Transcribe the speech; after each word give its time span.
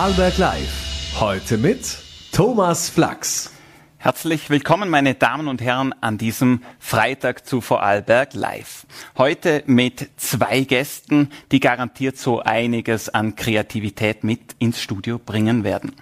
Vorarlberg 0.00 0.38
Live. 0.38 1.20
Heute 1.20 1.58
mit 1.58 1.98
Thomas 2.32 2.88
Flachs. 2.88 3.52
Herzlich 3.98 4.48
willkommen, 4.48 4.88
meine 4.88 5.14
Damen 5.14 5.46
und 5.46 5.60
Herren, 5.60 5.94
an 6.00 6.16
diesem 6.16 6.62
Freitag 6.78 7.46
zu 7.46 7.60
Vorarlberg 7.60 8.32
Live. 8.32 8.86
Heute 9.18 9.62
mit 9.66 10.08
zwei 10.16 10.60
Gästen, 10.60 11.28
die 11.52 11.60
garantiert 11.60 12.16
so 12.16 12.40
einiges 12.40 13.10
an 13.10 13.36
Kreativität 13.36 14.24
mit 14.24 14.40
ins 14.58 14.80
Studio 14.80 15.18
bringen 15.18 15.64
werden. 15.64 15.92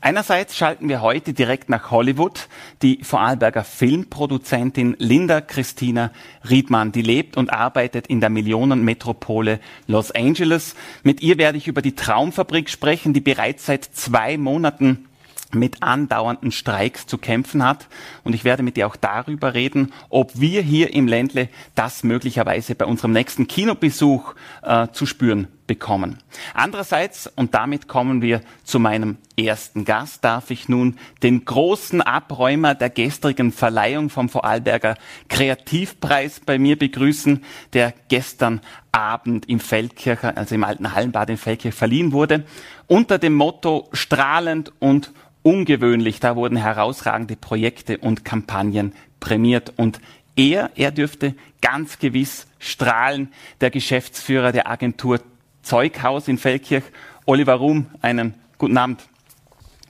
Einerseits 0.00 0.56
schalten 0.56 0.88
wir 0.88 1.00
heute 1.00 1.32
direkt 1.32 1.70
nach 1.70 1.90
Hollywood 1.90 2.48
die 2.82 3.00
Vorarlberger 3.02 3.64
Filmproduzentin 3.64 4.94
Linda 4.98 5.40
Christina 5.40 6.10
Riedmann, 6.48 6.92
die 6.92 7.02
lebt 7.02 7.36
und 7.36 7.50
arbeitet 7.50 8.06
in 8.06 8.20
der 8.20 8.28
Millionenmetropole 8.28 9.58
Los 9.86 10.10
Angeles. 10.10 10.74
Mit 11.02 11.22
ihr 11.22 11.38
werde 11.38 11.56
ich 11.56 11.66
über 11.66 11.80
die 11.80 11.94
Traumfabrik 11.94 12.68
sprechen, 12.68 13.14
die 13.14 13.20
bereits 13.20 13.66
seit 13.66 13.84
zwei 13.84 14.36
Monaten 14.36 15.06
mit 15.52 15.82
andauernden 15.82 16.52
Streiks 16.52 17.06
zu 17.06 17.16
kämpfen 17.16 17.64
hat. 17.64 17.88
Und 18.22 18.34
ich 18.34 18.44
werde 18.44 18.62
mit 18.62 18.76
dir 18.76 18.86
auch 18.86 18.96
darüber 18.96 19.54
reden, 19.54 19.92
ob 20.10 20.38
wir 20.38 20.60
hier 20.60 20.92
im 20.92 21.08
Ländle 21.08 21.48
das 21.74 22.02
möglicherweise 22.02 22.74
bei 22.74 22.84
unserem 22.84 23.12
nächsten 23.12 23.48
Kinobesuch 23.48 24.34
äh, 24.62 24.88
zu 24.92 25.06
spüren 25.06 25.48
bekommen. 25.66 26.18
Andererseits, 26.54 27.26
und 27.26 27.54
damit 27.54 27.88
kommen 27.88 28.22
wir 28.22 28.40
zu 28.64 28.78
meinem 28.78 29.18
ersten 29.38 29.84
Gast, 29.84 30.24
darf 30.24 30.50
ich 30.50 30.68
nun 30.68 30.98
den 31.22 31.44
großen 31.44 32.00
Abräumer 32.00 32.74
der 32.74 32.90
gestrigen 32.90 33.52
Verleihung 33.52 34.10
vom 34.10 34.28
Vorarlberger 34.28 34.96
Kreativpreis 35.28 36.40
bei 36.40 36.58
mir 36.58 36.78
begrüßen, 36.78 37.44
der 37.72 37.92
gestern 38.08 38.60
Abend 38.92 39.48
im 39.48 39.60
Feldkircher, 39.60 40.36
also 40.36 40.54
im 40.54 40.64
alten 40.64 40.94
Hallenbad 40.94 41.30
in 41.30 41.36
Feldkirch 41.36 41.74
verliehen 41.74 42.12
wurde, 42.12 42.44
unter 42.86 43.18
dem 43.18 43.34
Motto 43.34 43.88
strahlend 43.92 44.72
und 44.78 45.12
ungewöhnlich. 45.42 46.20
Da 46.20 46.36
wurden 46.36 46.56
herausragende 46.56 47.36
Projekte 47.36 47.98
und 47.98 48.24
Kampagnen 48.24 48.94
prämiert 49.20 49.72
und 49.76 50.00
er, 50.36 50.70
er 50.76 50.90
dürfte 50.90 51.34
ganz 51.62 51.98
gewiss 51.98 52.46
strahlen, 52.58 53.32
der 53.60 53.70
Geschäftsführer 53.70 54.52
der 54.52 54.68
Agentur 54.68 55.20
Zeughaus 55.66 56.28
in 56.28 56.38
Feldkirch, 56.38 56.84
Oliver 57.24 57.54
Ruhm, 57.54 57.86
einen 58.00 58.34
guten 58.56 58.78
Abend. 58.78 59.02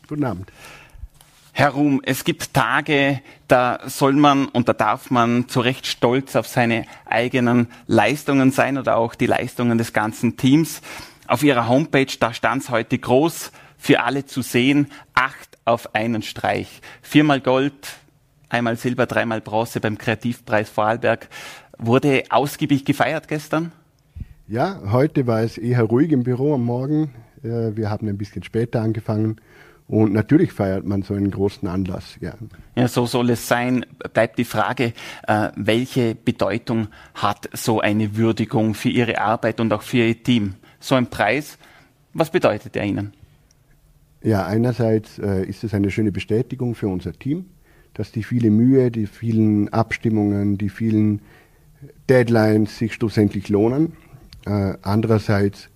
Guten 0.09 0.25
Abend. 0.25 0.51
Herr 1.53 1.71
Ruhm, 1.71 2.01
es 2.03 2.25
gibt 2.25 2.55
Tage, 2.55 3.21
da 3.47 3.81
soll 3.85 4.15
man 4.15 4.47
und 4.49 4.71
da 4.71 4.73
darf 4.73 5.11
man 5.11 5.51
zu 5.51 5.61
Recht 5.61 5.87
stolz 5.87 6.35
auf 6.35 6.49
seine 6.49 6.87
eigenen 7.05 7.69
Leistungen 7.87 8.53
sein 8.53 8.79
oder 8.79 8.97
auch 8.97 9.15
die 9.15 9.27
Leistungen 9.27 9.77
des 9.77 9.93
ganzen 9.93 10.39
Teams. 10.39 10.81
Auf 11.27 11.43
Ihrer 11.43 11.69
Homepage, 11.69 12.07
da 12.19 12.33
stand 12.33 12.63
es 12.63 12.71
heute 12.71 12.99
groß, 12.99 13.53
für 13.77 14.03
alle 14.03 14.25
zu 14.25 14.41
sehen. 14.41 14.91
Acht 15.15 15.59
auf 15.67 15.95
einen 15.95 16.23
Streich. 16.23 16.81
Viermal 17.03 17.43
Gold, 17.43 17.75
einmal 18.49 18.77
Silber, 18.77 19.05
dreimal 19.05 19.43
Bronze 19.43 19.81
beim 19.81 19.99
Kreativpreis 19.99 20.71
Vorarlberg. 20.71 21.29
Wurde 21.77 22.25
ausgiebig 22.31 22.87
gefeiert 22.87 23.29
gestern? 23.29 23.73
Ja, 24.49 24.81
heute 24.93 25.27
war 25.27 25.43
es 25.43 25.59
eher 25.59 25.83
ruhig 25.83 26.13
im 26.13 26.23
Büro 26.23 26.55
am 26.55 26.65
Morgen. 26.65 27.11
Äh, 27.43 27.77
wir 27.77 27.91
haben 27.91 28.09
ein 28.09 28.17
bisschen 28.17 28.45
später 28.45 28.81
angefangen. 28.81 29.41
Und 29.89 30.13
natürlich 30.13 30.53
feiert 30.53 30.85
man 30.85 31.03
so 31.03 31.15
einen 31.15 31.33
großen 31.33 31.67
Anlass 31.67 32.17
gern. 32.21 32.51
Ja, 32.77 32.87
so 32.87 33.07
soll 33.07 33.31
es 33.31 33.49
sein. 33.49 33.85
Bleibt 34.13 34.39
die 34.39 34.45
Frage, 34.45 34.93
äh, 35.27 35.51
welche 35.57 36.15
Bedeutung 36.15 36.89
hat 37.15 37.49
so 37.55 37.81
eine 37.81 38.17
Würdigung 38.17 38.75
für 38.75 38.89
Ihre 38.89 39.21
Arbeit 39.21 39.59
und 39.59 39.73
auch 39.73 39.83
für 39.83 39.99
Ihr 39.99 40.23
Team? 40.23 40.55
So 40.79 40.95
ein 40.95 41.09
Preis, 41.09 41.59
was 42.15 42.31
bedeutet 42.31 42.77
er 42.77 42.85
Ihnen? 42.85 43.15
Ja, 44.23 44.47
einerseits 44.47 45.19
äh, 45.19 45.45
ist 45.45 45.65
es 45.65 45.75
eine 45.75 45.91
schöne 45.91 46.13
Bestätigung 46.13 46.77
für 46.77 46.89
unser 46.89 47.13
Team, 47.13 47.47
dass 47.95 48.13
die 48.13 48.23
viele 48.23 48.51
Mühe, 48.51 48.93
die 48.93 49.07
vielen 49.07 49.73
Abstimmungen, 49.73 50.57
die 50.57 50.69
vielen 50.69 51.21
Deadlines 52.09 52.79
sich 52.79 52.95
schlussendlich 52.95 53.49
lohnen. 53.49 53.93
Äh, 54.47 54.75
andererseits 54.83 55.69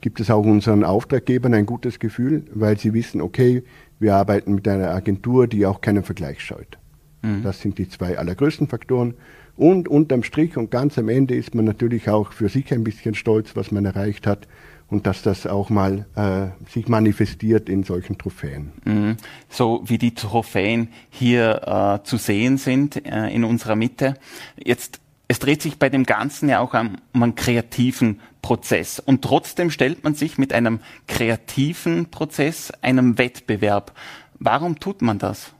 gibt 0.00 0.20
es 0.20 0.30
auch 0.30 0.44
unseren 0.44 0.84
Auftraggebern 0.84 1.54
ein 1.54 1.66
gutes 1.66 1.98
Gefühl, 1.98 2.44
weil 2.52 2.78
sie 2.78 2.92
wissen, 2.92 3.20
okay, 3.20 3.62
wir 3.98 4.16
arbeiten 4.16 4.54
mit 4.54 4.66
einer 4.66 4.90
Agentur, 4.90 5.46
die 5.46 5.66
auch 5.66 5.80
keinen 5.80 6.02
Vergleich 6.02 6.40
scheut. 6.40 6.78
Mhm. 7.22 7.42
Das 7.42 7.60
sind 7.60 7.78
die 7.78 7.88
zwei 7.88 8.18
allergrößten 8.18 8.68
Faktoren. 8.68 9.14
Und 9.56 9.86
unterm 9.86 10.22
Strich 10.22 10.56
und 10.56 10.70
ganz 10.70 10.98
am 10.98 11.08
Ende 11.08 11.34
ist 11.34 11.54
man 11.54 11.64
natürlich 11.64 12.08
auch 12.08 12.32
für 12.32 12.48
sich 12.48 12.72
ein 12.72 12.84
bisschen 12.84 13.14
stolz, 13.14 13.54
was 13.54 13.70
man 13.70 13.84
erreicht 13.84 14.26
hat 14.26 14.48
und 14.88 15.06
dass 15.06 15.22
das 15.22 15.46
auch 15.46 15.70
mal 15.70 16.06
äh, 16.16 16.70
sich 16.70 16.88
manifestiert 16.88 17.68
in 17.68 17.82
solchen 17.82 18.18
Trophäen. 18.18 18.72
Mhm. 18.84 19.16
So 19.48 19.82
wie 19.86 19.98
die 19.98 20.14
Trophäen 20.14 20.88
hier 21.10 22.00
äh, 22.02 22.06
zu 22.06 22.16
sehen 22.16 22.58
sind 22.58 23.04
äh, 23.06 23.28
in 23.28 23.44
unserer 23.44 23.76
Mitte. 23.76 24.14
Jetzt 24.56 25.00
es 25.32 25.38
dreht 25.38 25.62
sich 25.62 25.78
bei 25.78 25.88
dem 25.88 26.04
Ganzen 26.04 26.50
ja 26.50 26.60
auch 26.60 26.74
um, 26.74 26.98
einen 27.14 27.34
kreativen 27.34 28.20
Prozess. 28.42 28.98
Und 28.98 29.22
trotzdem 29.22 29.70
stellt 29.70 30.04
man 30.04 30.14
sich 30.14 30.36
mit 30.36 30.52
einem 30.52 30.80
kreativen 31.08 32.10
Prozess 32.10 32.70
einem 32.82 33.16
Wettbewerb. 33.16 33.94
Warum 34.38 34.78
tut 34.78 35.00
man 35.00 35.18
das? 35.18 35.54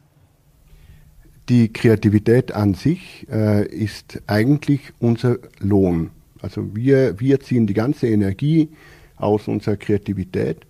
Die 1.48 1.72
Kreativität 1.72 2.52
an 2.52 2.74
sich 2.74 3.26
äh, 3.30 3.66
ist 3.66 4.20
eigentlich 4.26 4.92
unser 4.98 5.38
Lohn. 5.58 6.10
Also 6.42 6.76
wir, 6.76 7.18
wir 7.18 7.40
ziehen 7.40 7.66
die 7.66 7.72
ganze 7.72 8.08
Energie, 8.08 8.68
aus 9.16 9.48
unserer 9.48 9.78
Kreativität. 9.78 10.66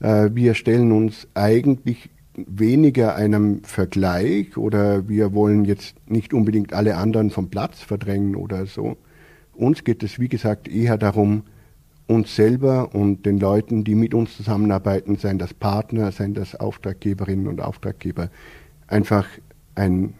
Äh, 0.00 0.30
wir 0.32 0.54
stellen 0.54 0.92
uns 0.92 1.28
eigentlich 1.34 2.08
weniger 2.36 3.14
einem 3.16 3.62
Vergleich 3.64 4.56
oder 4.56 5.08
wir 5.08 5.32
wollen 5.32 5.64
jetzt 5.64 5.96
nicht 6.06 6.34
unbedingt 6.34 6.72
alle 6.72 6.96
anderen 6.96 7.30
vom 7.30 7.48
Platz 7.48 7.80
verdrängen 7.80 8.36
oder 8.36 8.66
so. 8.66 8.96
Uns 9.54 9.84
geht 9.84 10.02
es, 10.02 10.18
wie 10.18 10.28
gesagt, 10.28 10.68
eher 10.68 10.98
darum, 10.98 11.44
uns 12.06 12.36
selber 12.36 12.94
und 12.94 13.26
den 13.26 13.40
Leuten, 13.40 13.82
die 13.82 13.94
mit 13.94 14.14
uns 14.14 14.36
zusammenarbeiten, 14.36 15.16
seien 15.16 15.38
das 15.38 15.54
Partner, 15.54 16.12
seien 16.12 16.34
das 16.34 16.54
Auftraggeberinnen 16.54 17.48
und 17.48 17.60
Auftraggeber, 17.60 18.30
einfach 18.86 19.26
ein 19.74 20.14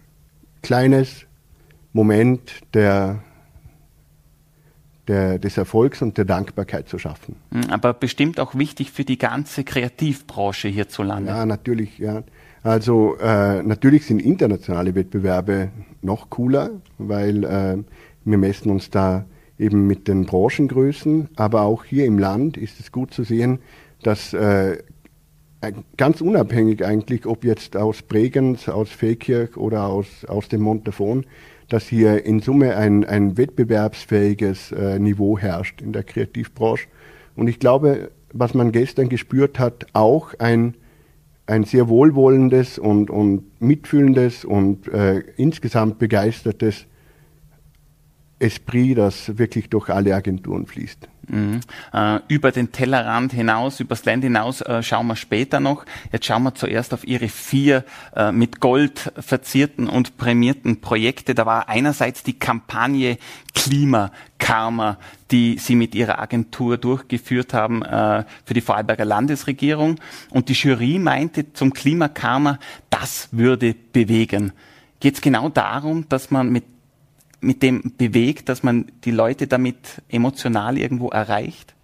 kleines 0.62 1.26
Moment 1.93 2.60
der 2.75 3.22
der, 5.09 5.39
des 5.39 5.56
Erfolgs 5.56 6.03
und 6.03 6.19
der 6.19 6.25
Dankbarkeit 6.25 6.89
zu 6.89 6.99
schaffen. 6.99 7.37
Hm, 7.53 7.71
aber 7.71 7.94
bestimmt 7.94 8.41
auch 8.41 8.55
wichtig 8.55 8.91
für 8.91 9.05
die 9.05 9.19
ganze 9.19 9.65
Kreativbranche 9.65 10.69
hierzulande. 10.69 11.31
Ja, 11.31 11.47
natürlich, 11.47 11.99
ja. 11.99 12.22
Also 12.62 13.17
äh, 13.19 13.62
natürlich 13.62 14.06
sind 14.06 14.21
internationale 14.21 14.94
Wettbewerbe 14.94 15.71
noch 16.03 16.31
cooler, 16.31 16.71
weil 16.99 17.44
äh, 17.44 17.77
wir 18.25 18.39
messen 18.39 18.72
uns 18.72 18.91
da 18.91 19.25
eben 19.59 19.87
mit 19.87 20.09
den 20.09 20.27
Branchengrößen, 20.27 21.28
aber 21.37 21.62
auch 21.62 21.84
hier 21.84 22.06
im 22.06 22.19
Land 22.19 22.56
ist 22.56 22.81
es 22.81 22.91
gut 22.91 23.15
zu 23.15 23.23
sehen, 23.23 23.61
dass 24.03 24.33
äh, 24.33 24.78
ganz 25.97 26.21
unabhängig 26.21 26.84
eigentlich, 26.84 27.27
ob 27.27 27.44
jetzt 27.44 27.77
aus 27.77 28.03
Bregenz, 28.03 28.69
aus 28.69 28.91
Feldkirch 28.91 29.56
oder 29.56 29.87
aus, 29.87 30.25
aus 30.27 30.49
dem 30.49 30.62
Montafon, 30.62 31.25
dass 31.69 31.87
hier 31.88 32.25
in 32.25 32.41
Summe 32.41 32.77
ein, 32.77 33.04
ein 33.04 33.37
wettbewerbsfähiges 33.37 34.72
äh, 34.72 34.99
Niveau 34.99 35.38
herrscht 35.38 35.82
in 35.82 35.93
der 35.93 36.04
Kreativbranche. 36.04 36.88
Und 37.34 37.49
ich 37.49 37.59
glaube, 37.59 38.10
was 38.32 38.54
man 38.54 38.72
gestern 38.72 39.09
gespürt 39.09 39.59
hat, 39.59 39.87
auch 39.93 40.34
ein, 40.38 40.75
ein 41.47 41.65
sehr 41.65 41.88
wohlwollendes 41.88 42.78
und, 42.78 43.10
und 43.10 43.60
mitfühlendes 43.60 44.44
und 44.44 44.88
äh, 44.88 45.22
insgesamt 45.37 45.99
begeistertes 45.99 46.87
Esprit, 48.38 48.98
das 48.98 49.38
wirklich 49.38 49.70
durch 49.70 49.88
alle 49.88 50.14
Agenturen 50.14 50.66
fließt. 50.66 51.08
Mhm. 51.28 51.60
Äh, 51.92 52.20
über 52.28 52.52
den 52.52 52.70
Tellerrand 52.70 53.32
hinaus, 53.32 53.80
übers 53.80 54.04
Land 54.04 54.22
hinaus 54.22 54.60
äh, 54.60 54.82
schauen 54.82 55.06
wir 55.08 55.16
später 55.16 55.58
noch. 55.58 55.84
Jetzt 56.12 56.26
schauen 56.26 56.44
wir 56.44 56.55
zuerst 56.55 56.94
auf 56.94 57.06
Ihre 57.06 57.28
vier 57.28 57.84
äh, 58.14 58.31
mit 58.31 58.61
Gold 58.61 59.12
verzierten 59.19 59.88
und 59.88 60.19
prämierten 60.19 60.81
Projekte. 60.81 61.34
Da 61.34 61.46
war 61.46 61.69
einerseits 61.69 62.22
die 62.22 62.38
Kampagne 62.38 63.19
Klimakarma, 63.55 64.99
die 65.31 65.58
Sie 65.58 65.75
mit 65.75 65.94
Ihrer 65.94 66.20
Agentur 66.20 66.76
durchgeführt 66.76 67.55
haben 67.55 67.82
äh, 67.82 68.25
für 68.44 68.55
die 68.55 68.61
Vorarlberger 68.61 69.05
Landesregierung. 69.05 69.99
Und 70.31 70.49
die 70.49 70.55
Jury 70.55 70.99
meinte 70.99 71.52
zum 71.55 71.72
Klimakarma, 71.72 72.58
das 72.90 73.31
würde 73.32 73.75
bewegen. 73.93 74.52
Geht 75.00 75.14
es 75.14 75.20
genau 75.20 75.49
darum, 75.49 76.08
dass 76.08 76.31
man 76.31 76.50
mit 76.50 76.64
mit 77.46 77.62
dem 77.62 77.93
bewegt, 77.96 78.48
dass 78.48 78.62
man 78.62 78.87
die 79.04 79.10
Leute 79.10 79.46
damit 79.46 80.02
emotional 80.08 80.76
irgendwo 80.76 81.08
erreicht? 81.08 81.75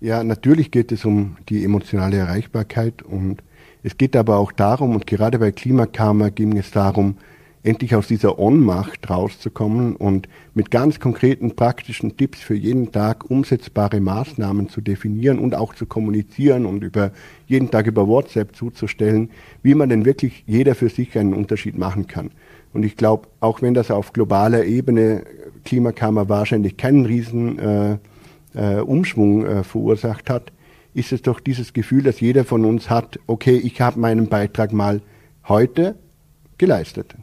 Ja, 0.00 0.24
natürlich 0.24 0.70
geht 0.70 0.90
es 0.90 1.04
um 1.04 1.36
die 1.48 1.64
emotionale 1.64 2.16
Erreichbarkeit 2.16 3.02
und 3.02 3.42
es 3.84 3.96
geht 3.96 4.16
aber 4.16 4.38
auch 4.38 4.52
darum, 4.52 4.94
und 4.94 5.06
gerade 5.06 5.38
bei 5.38 5.52
Klimakarma 5.52 6.30
ging 6.30 6.56
es 6.56 6.70
darum, 6.70 7.16
endlich 7.64 7.94
aus 7.94 8.08
dieser 8.08 8.38
Ohnmacht 8.38 9.08
rauszukommen 9.08 9.94
und 9.94 10.28
mit 10.54 10.70
ganz 10.70 10.98
konkreten 10.98 11.54
praktischen 11.54 12.16
Tipps 12.16 12.40
für 12.40 12.54
jeden 12.54 12.90
Tag 12.90 13.30
umsetzbare 13.30 14.00
Maßnahmen 14.00 14.68
zu 14.68 14.80
definieren 14.80 15.38
und 15.38 15.54
auch 15.54 15.74
zu 15.74 15.86
kommunizieren 15.86 16.66
und 16.66 16.82
über 16.82 17.12
jeden 17.46 17.70
Tag 17.70 17.86
über 17.86 18.08
WhatsApp 18.08 18.56
zuzustellen, 18.56 19.30
wie 19.62 19.74
man 19.74 19.88
denn 19.88 20.04
wirklich 20.04 20.42
jeder 20.46 20.74
für 20.74 20.88
sich 20.88 21.16
einen 21.16 21.34
Unterschied 21.34 21.78
machen 21.78 22.08
kann. 22.08 22.30
Und 22.72 22.84
ich 22.84 22.96
glaube, 22.96 23.28
auch 23.40 23.62
wenn 23.62 23.74
das 23.74 23.90
auf 23.90 24.12
globaler 24.12 24.64
Ebene 24.64 25.24
Klimakammer 25.64 26.28
wahrscheinlich 26.28 26.76
keinen 26.76 27.06
riesen 27.06 27.58
äh, 27.58 27.98
äh, 28.54 28.80
Umschwung 28.80 29.44
äh, 29.44 29.64
verursacht 29.64 30.30
hat, 30.30 30.52
ist 30.94 31.12
es 31.12 31.22
doch 31.22 31.40
dieses 31.40 31.72
Gefühl, 31.72 32.02
dass 32.02 32.20
jeder 32.20 32.44
von 32.44 32.64
uns 32.64 32.90
hat, 32.90 33.18
okay, 33.26 33.56
ich 33.56 33.80
habe 33.80 33.98
meinen 33.98 34.28
Beitrag 34.28 34.72
mal 34.72 35.00
heute 35.48 35.96
geleistet. 36.58 37.14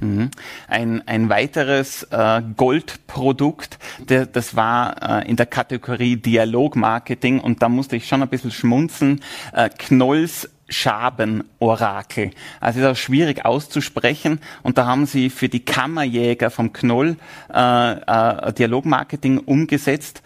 Mhm. 0.00 0.30
Ein, 0.68 1.06
ein 1.06 1.28
weiteres 1.28 2.04
äh, 2.04 2.42
Goldprodukt, 2.56 3.78
der, 4.08 4.26
das 4.26 4.54
war 4.54 5.22
äh, 5.22 5.28
in 5.28 5.36
der 5.36 5.46
Kategorie 5.46 6.16
Dialogmarketing 6.16 7.40
und 7.40 7.62
da 7.62 7.68
musste 7.68 7.96
ich 7.96 8.06
schon 8.06 8.22
ein 8.22 8.28
bisschen 8.28 8.52
schmunzeln. 8.52 9.20
Äh, 9.52 9.70
Knolls 9.76 10.48
Schabenorakel. 10.68 12.30
Also 12.60 12.80
ist 12.80 12.86
auch 12.86 12.96
schwierig 12.96 13.44
auszusprechen 13.44 14.40
und 14.62 14.78
da 14.78 14.86
haben 14.86 15.06
sie 15.06 15.30
für 15.30 15.48
die 15.48 15.64
Kammerjäger 15.64 16.50
vom 16.50 16.72
Knoll 16.72 17.16
äh, 17.52 17.92
äh, 17.92 18.52
Dialogmarketing 18.52 19.38
umgesetzt. 19.38 20.22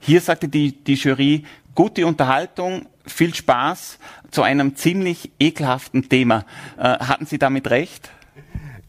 Hier 0.00 0.20
sagte 0.20 0.48
die, 0.48 0.72
die 0.72 0.94
Jury, 0.94 1.44
gute 1.74 2.06
Unterhaltung, 2.06 2.86
viel 3.06 3.34
Spaß 3.34 3.98
zu 4.30 4.42
einem 4.42 4.76
ziemlich 4.76 5.30
ekelhaften 5.38 6.08
Thema. 6.08 6.44
Äh, 6.76 6.82
hatten 6.82 7.26
Sie 7.26 7.38
damit 7.38 7.70
recht? 7.70 8.10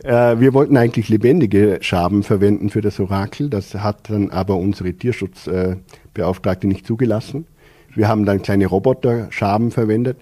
Äh, 0.04 0.39
wir 0.39 0.54
wollten 0.54 0.77
eigentlich 0.77 1.09
lebendige 1.09 1.80
Schaben 1.81 2.24
verwenden 2.24 2.69
für 2.69 2.81
das 2.81 3.00
Orakel. 3.00 3.50
Das 3.50 3.74
hat 3.75 4.09
dann 4.09 4.30
aber 4.31 4.57
unsere 4.57 4.94
Tierschutzbeauftragte 4.94 6.68
nicht 6.68 6.86
zugelassen. 6.86 7.45
Wir 7.95 8.07
haben 8.07 8.25
dann 8.25 8.42
kleine 8.42 8.68
Roboter-Schaben 8.68 9.71
verwendet. 9.71 10.18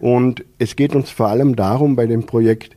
Und 0.00 0.44
es 0.58 0.76
geht 0.76 0.94
uns 0.94 1.10
vor 1.10 1.28
allem 1.28 1.56
darum 1.56 1.96
bei 1.96 2.06
dem 2.06 2.26
Projekt, 2.26 2.76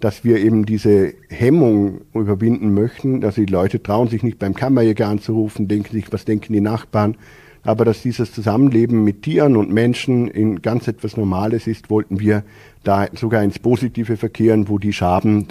dass 0.00 0.24
wir 0.24 0.38
eben 0.38 0.66
diese 0.66 1.14
Hemmung 1.28 2.02
überwinden 2.12 2.74
möchten, 2.74 3.20
dass 3.20 3.36
die 3.36 3.46
Leute 3.46 3.82
trauen 3.82 4.08
sich 4.08 4.22
nicht 4.22 4.38
beim 4.38 4.54
Kammerjäger 4.54 5.08
anzurufen, 5.08 5.68
denken 5.68 5.92
sich, 5.92 6.12
was 6.12 6.24
denken 6.24 6.52
die 6.52 6.60
Nachbarn. 6.60 7.16
Aber 7.62 7.84
dass 7.84 8.02
dieses 8.02 8.32
Zusammenleben 8.32 9.02
mit 9.02 9.22
Tieren 9.22 9.56
und 9.56 9.72
Menschen 9.72 10.28
in 10.28 10.62
ganz 10.62 10.86
etwas 10.86 11.16
Normales 11.16 11.66
ist, 11.66 11.90
wollten 11.90 12.20
wir 12.20 12.44
da 12.84 13.08
sogar 13.14 13.42
ins 13.42 13.58
Positive 13.58 14.16
verkehren, 14.16 14.68
wo 14.68 14.78
die 14.78 14.92
Schaben 14.92 15.48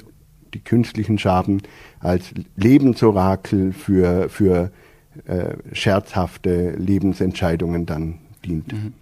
die 0.54 0.64
künstlichen 0.64 1.18
Schaben 1.18 1.62
als 2.00 2.34
Lebensorakel 2.56 3.74
für, 3.74 4.30
für 4.30 4.72
äh, 5.26 5.56
scherzhafte 5.74 6.72
Lebensentscheidungen 6.78 7.86
dann 7.86 8.20
dient. 8.46 8.72
Mhm. 8.72 8.94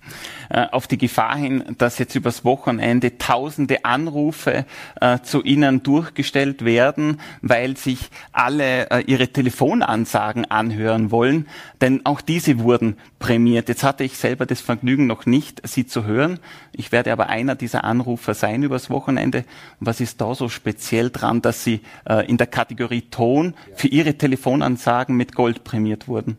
Äh, 0.50 0.68
auf 0.72 0.88
die 0.88 0.98
Gefahr 0.98 1.36
hin, 1.38 1.64
dass 1.78 2.00
jetzt 2.00 2.16
übers 2.16 2.46
Wochenende 2.46 3.18
tausende 3.18 3.86
Anrufe 3.86 4.66
äh, 5.02 5.20
zu 5.22 5.44
Ihnen 5.44 5.84
durchgestellt 5.84 6.66
werden, 6.66 7.20
weil 7.42 7.78
sich 7.78 8.10
alle 8.32 8.90
äh, 8.90 9.04
Ihre 9.06 9.28
Telefonansagen 9.28 10.50
anhören 10.50 11.12
wollen, 11.12 11.48
denn 11.82 12.06
auch 12.06 12.22
diese 12.22 12.60
wurden 12.60 12.98
prämiert. 13.20 13.70
Jetzt 13.70 13.84
hatte 13.84 14.04
ich 14.04 14.18
selber 14.18 14.46
das 14.46 14.62
Vergnügen 14.62 15.08
noch 15.08 15.26
nicht, 15.26 15.62
Sie 15.68 15.86
zu 15.86 16.06
hören. 16.06 16.40
Ich 16.72 16.92
werde 16.92 17.12
aber 17.12 17.30
einer 17.30 17.56
dieser 17.56 17.84
Anrufer 17.84 18.34
sein 18.34 18.64
übers 18.64 18.90
Wochenende. 18.90 19.46
Was 19.80 20.02
ist 20.02 20.22
da 20.22 20.36
so 20.36 20.50
speziell 20.50 21.10
dran, 21.10 21.42
dass 21.42 21.64
Sie 21.64 21.82
äh, 22.06 22.26
in 22.28 22.38
der 22.38 22.48
Kategorie 22.48 23.02
Ton 23.02 23.54
für 23.76 23.88
Ihre 23.88 24.18
Telefonansagen 24.18 25.16
mit 25.16 25.36
Gold 25.36 25.64
prämiert 25.64 26.08
wurden? 26.08 26.38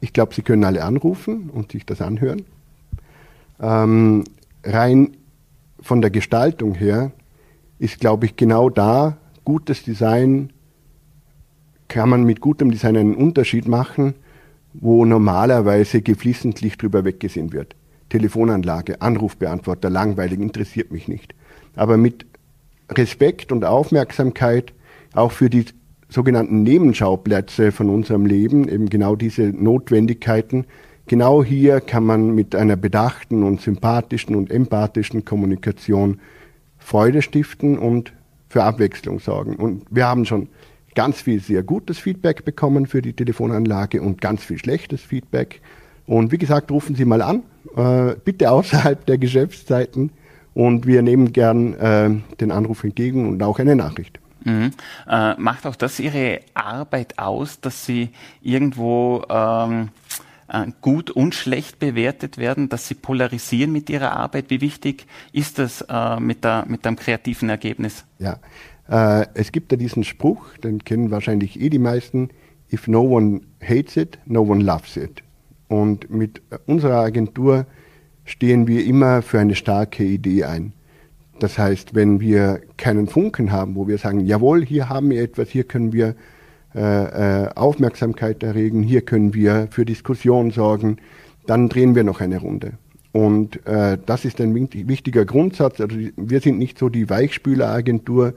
Ich 0.00 0.12
glaube, 0.12 0.34
Sie 0.34 0.42
können 0.42 0.64
alle 0.64 0.84
anrufen 0.84 1.50
und 1.50 1.72
sich 1.72 1.84
das 1.84 2.00
anhören. 2.00 2.44
Ähm, 3.60 4.24
rein 4.64 5.16
von 5.80 6.00
der 6.00 6.10
Gestaltung 6.10 6.74
her 6.74 7.12
ist, 7.78 8.00
glaube 8.00 8.26
ich, 8.26 8.36
genau 8.36 8.70
da 8.70 9.16
gutes 9.44 9.82
Design, 9.82 10.52
kann 11.88 12.10
man 12.10 12.24
mit 12.24 12.40
gutem 12.40 12.70
Design 12.70 12.96
einen 12.96 13.14
Unterschied 13.14 13.66
machen, 13.66 14.14
wo 14.74 15.04
normalerweise 15.04 16.02
geflissentlich 16.02 16.76
drüber 16.76 17.04
weggesehen 17.04 17.52
wird. 17.52 17.74
Telefonanlage, 18.10 19.00
Anrufbeantworter, 19.00 19.90
langweilig, 19.90 20.38
interessiert 20.38 20.92
mich 20.92 21.08
nicht. 21.08 21.34
Aber 21.76 21.96
mit 21.96 22.26
Respekt 22.90 23.52
und 23.52 23.64
Aufmerksamkeit 23.64 24.72
auch 25.14 25.32
für 25.32 25.50
die 25.50 25.64
sogenannten 26.08 26.62
Nebenschauplätze 26.62 27.72
von 27.72 27.90
unserem 27.90 28.26
Leben, 28.26 28.68
eben 28.68 28.88
genau 28.88 29.16
diese 29.16 29.42
Notwendigkeiten. 29.42 30.66
Genau 31.06 31.42
hier 31.44 31.80
kann 31.80 32.04
man 32.04 32.34
mit 32.34 32.54
einer 32.54 32.76
bedachten 32.76 33.42
und 33.42 33.60
sympathischen 33.60 34.34
und 34.34 34.50
empathischen 34.50 35.24
Kommunikation 35.24 36.20
Freude 36.78 37.22
stiften 37.22 37.78
und 37.78 38.12
für 38.48 38.64
Abwechslung 38.64 39.20
sorgen. 39.20 39.56
Und 39.56 39.84
wir 39.90 40.06
haben 40.06 40.24
schon 40.24 40.48
ganz 40.94 41.20
viel 41.20 41.40
sehr 41.40 41.62
gutes 41.62 41.98
Feedback 41.98 42.44
bekommen 42.44 42.86
für 42.86 43.02
die 43.02 43.12
Telefonanlage 43.12 44.00
und 44.02 44.20
ganz 44.20 44.42
viel 44.42 44.58
schlechtes 44.58 45.00
Feedback. 45.02 45.60
Und 46.06 46.32
wie 46.32 46.38
gesagt, 46.38 46.70
rufen 46.70 46.96
Sie 46.96 47.04
mal 47.04 47.22
an, 47.22 47.42
äh, 47.76 48.16
bitte 48.24 48.50
außerhalb 48.50 49.04
der 49.06 49.18
Geschäftszeiten. 49.18 50.10
Und 50.54 50.86
wir 50.86 51.02
nehmen 51.02 51.32
gern 51.32 51.74
äh, 51.74 52.10
den 52.40 52.50
Anruf 52.50 52.82
entgegen 52.82 53.28
und 53.28 53.42
auch 53.42 53.58
eine 53.58 53.76
Nachricht. 53.76 54.18
Mhm. 54.44 54.70
Äh, 55.08 55.34
macht 55.34 55.66
auch 55.66 55.76
das 55.76 55.98
Ihre 56.00 56.40
Arbeit 56.54 57.18
aus, 57.18 57.60
dass 57.60 57.84
Sie 57.84 58.10
irgendwo 58.42 59.24
ähm, 59.28 59.90
äh, 60.48 60.66
gut 60.80 61.10
und 61.10 61.34
schlecht 61.34 61.78
bewertet 61.78 62.38
werden, 62.38 62.68
dass 62.68 62.88
Sie 62.88 62.94
polarisieren 62.94 63.72
mit 63.72 63.90
Ihrer 63.90 64.12
Arbeit? 64.12 64.46
Wie 64.48 64.60
wichtig 64.60 65.06
ist 65.32 65.58
das 65.58 65.82
äh, 65.88 66.20
mit, 66.20 66.44
der, 66.44 66.64
mit 66.66 66.86
einem 66.86 66.96
kreativen 66.96 67.48
Ergebnis? 67.48 68.04
Ja, 68.18 68.38
äh, 68.88 69.26
es 69.34 69.52
gibt 69.52 69.72
ja 69.72 69.78
diesen 69.78 70.04
Spruch, 70.04 70.56
den 70.58 70.84
kennen 70.84 71.10
wahrscheinlich 71.10 71.60
eh 71.60 71.68
die 71.68 71.78
meisten, 71.78 72.30
if 72.72 72.88
no 72.88 73.02
one 73.02 73.42
hates 73.62 73.96
it, 73.96 74.18
no 74.24 74.42
one 74.42 74.62
loves 74.62 74.96
it. 74.96 75.22
Und 75.68 76.10
mit 76.10 76.40
unserer 76.66 77.00
Agentur 77.00 77.66
stehen 78.24 78.66
wir 78.66 78.84
immer 78.84 79.22
für 79.22 79.38
eine 79.38 79.54
starke 79.54 80.04
Idee 80.04 80.44
ein. 80.44 80.72
Das 81.38 81.58
heißt, 81.58 81.94
wenn 81.94 82.20
wir 82.20 82.60
keinen 82.76 83.06
Funken 83.06 83.52
haben, 83.52 83.76
wo 83.76 83.86
wir 83.86 83.98
sagen, 83.98 84.20
jawohl, 84.20 84.64
hier 84.64 84.88
haben 84.88 85.10
wir 85.10 85.22
etwas, 85.22 85.48
hier 85.48 85.64
können 85.64 85.92
wir 85.92 86.14
äh, 86.74 87.44
äh, 87.44 87.48
Aufmerksamkeit 87.54 88.42
erregen, 88.42 88.82
hier 88.82 89.02
können 89.02 89.34
wir 89.34 89.68
für 89.70 89.84
Diskussion 89.84 90.50
sorgen, 90.50 90.98
dann 91.46 91.68
drehen 91.68 91.94
wir 91.94 92.04
noch 92.04 92.20
eine 92.20 92.38
Runde. 92.38 92.72
Und 93.12 93.66
äh, 93.66 93.98
das 94.04 94.24
ist 94.24 94.40
ein 94.40 94.54
wichtiger 94.54 95.24
Grundsatz. 95.24 95.80
Also 95.80 95.96
wir 96.16 96.40
sind 96.40 96.58
nicht 96.58 96.78
so 96.78 96.88
die 96.88 97.08
Weichspüleragentur, 97.08 98.34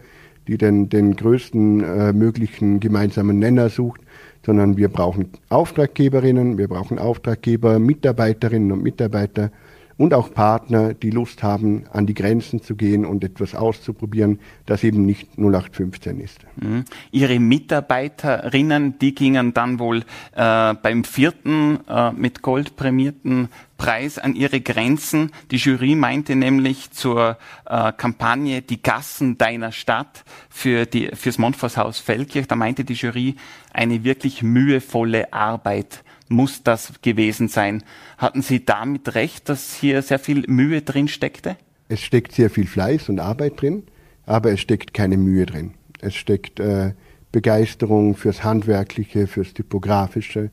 die 0.48 0.58
den, 0.58 0.90
den 0.90 1.16
größten 1.16 1.84
äh, 1.84 2.14
möglichen 2.14 2.80
gemeinsamen 2.80 3.38
Nenner 3.38 3.70
sucht, 3.70 4.02
sondern 4.46 4.78
wir 4.78 4.90
brauchen 4.90 5.30
Auftraggeberinnen, 5.50 6.58
wir 6.58 6.68
brauchen 6.68 7.00
Auftraggeber, 7.00 7.80
Mitarbeiterinnen 7.80 8.72
und 8.72 8.82
Mitarbeiter, 8.82 9.52
und 10.01 10.15
auch 10.15 10.34
Partner, 10.34 10.96
die 10.96 11.12
Lust 11.12 11.43
haben, 11.43 11.84
an 11.93 12.08
die 12.08 12.15
Grenzen 12.15 12.63
zu 12.63 12.75
gehen 12.75 13.05
und 13.05 13.24
etwas 13.24 13.53
auszuprobieren, 13.53 14.39
das 14.65 14.84
eben 14.84 15.05
nicht 15.05 15.38
0815 15.38 16.20
ist. 16.20 16.39
Mhm. 16.55 16.86
Ihre 17.12 17.39
Mitarbeiterinnen, 17.39 18.98
die 18.98 19.13
gingen 19.13 19.53
dann 19.53 19.77
wohl 19.77 20.00
äh, 20.00 20.74
beim 20.74 21.03
vierten 21.03 21.81
äh, 21.88 22.12
mit 22.13 22.41
Gold 22.41 22.75
prämierten 22.75 23.50
Preis 23.77 24.17
an 24.17 24.34
ihre 24.34 24.60
Grenzen. 24.60 25.31
Die 25.51 25.58
Jury 25.58 25.93
meinte 25.93 26.36
nämlich 26.36 26.89
zur 26.89 27.38
äh, 27.67 27.91
Kampagne 27.91 28.63
Die 28.63 28.81
Gassen 28.81 29.38
deiner 29.38 29.72
Stadt 29.72 30.24
für 30.50 30.88
die, 30.88 31.10
fürs 31.13 31.38
Montforshaus 31.38 32.00
Feldkirch, 32.00 32.48
da 32.48 32.55
meinte 32.55 32.86
die 32.86 32.93
Jury 32.93 33.36
eine 33.72 34.03
wirklich 34.03 34.41
mühevolle 34.41 35.31
Arbeit 35.31 36.03
muss 36.32 36.64
das 36.64 36.94
gewesen 37.02 37.48
sein. 37.48 37.84
Hatten 38.18 38.42
Sie 38.42 38.66
damit 38.66 39.14
recht, 39.16 39.50
dass 39.50 39.76
hier 39.76 40.02
sehr 40.02 40.20
viel 40.20 40.46
Mühe 40.48 40.82
drin 40.82 41.08
steckte? 41.08 41.58
Es 41.90 42.00
steckt 42.00 42.32
sehr 42.32 42.50
viel 42.50 42.68
Fleiß 42.68 43.10
und 43.10 43.20
Arbeit 43.20 43.62
drin, 43.62 43.84
aber 44.26 44.52
es 44.52 44.62
steckt 44.62 44.94
keine 44.94 45.18
Mühe 45.18 45.46
drin. 45.46 45.74
Es 46.00 46.16
steckt 46.16 46.60
äh, 46.60 46.94
Begeisterung 47.32 48.16
fürs 48.16 48.44
Handwerkliche, 48.44 49.28
fürs 49.28 49.54
Typografische, 49.54 50.52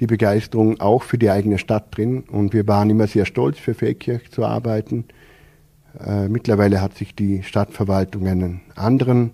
die 0.00 0.06
Begeisterung 0.06 0.80
auch 0.80 1.02
für 1.02 1.18
die 1.18 1.30
eigene 1.30 1.58
Stadt 1.58 1.96
drin. 1.96 2.20
Und 2.20 2.52
wir 2.52 2.66
waren 2.66 2.90
immer 2.90 3.06
sehr 3.06 3.26
stolz, 3.26 3.58
für 3.58 3.74
Feldkirch 3.74 4.30
zu 4.30 4.44
arbeiten. 4.44 5.04
Äh, 5.98 6.28
mittlerweile 6.28 6.80
hat 6.80 6.96
sich 6.96 7.14
die 7.14 7.42
Stadtverwaltung 7.42 8.26
einen 8.26 8.60
anderen 8.74 9.32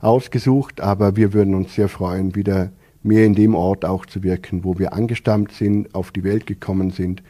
ausgesucht, 0.00 0.80
aber 0.80 1.16
wir 1.16 1.32
würden 1.32 1.54
uns 1.54 1.74
sehr 1.74 1.88
freuen, 1.88 2.34
wieder 2.34 2.70
mehr 3.06 3.24
in 3.24 3.34
dem 3.34 3.54
Ort 3.54 3.84
auch 3.84 4.06
zu 4.06 4.22
wirken, 4.22 4.64
wo 4.64 4.78
wir 4.78 4.92
angestammt 4.92 5.52
sind, 5.52 5.94
auf 5.94 6.10
die 6.10 6.24
Welt 6.24 6.46
gekommen 6.46 6.90
sind 6.90 7.22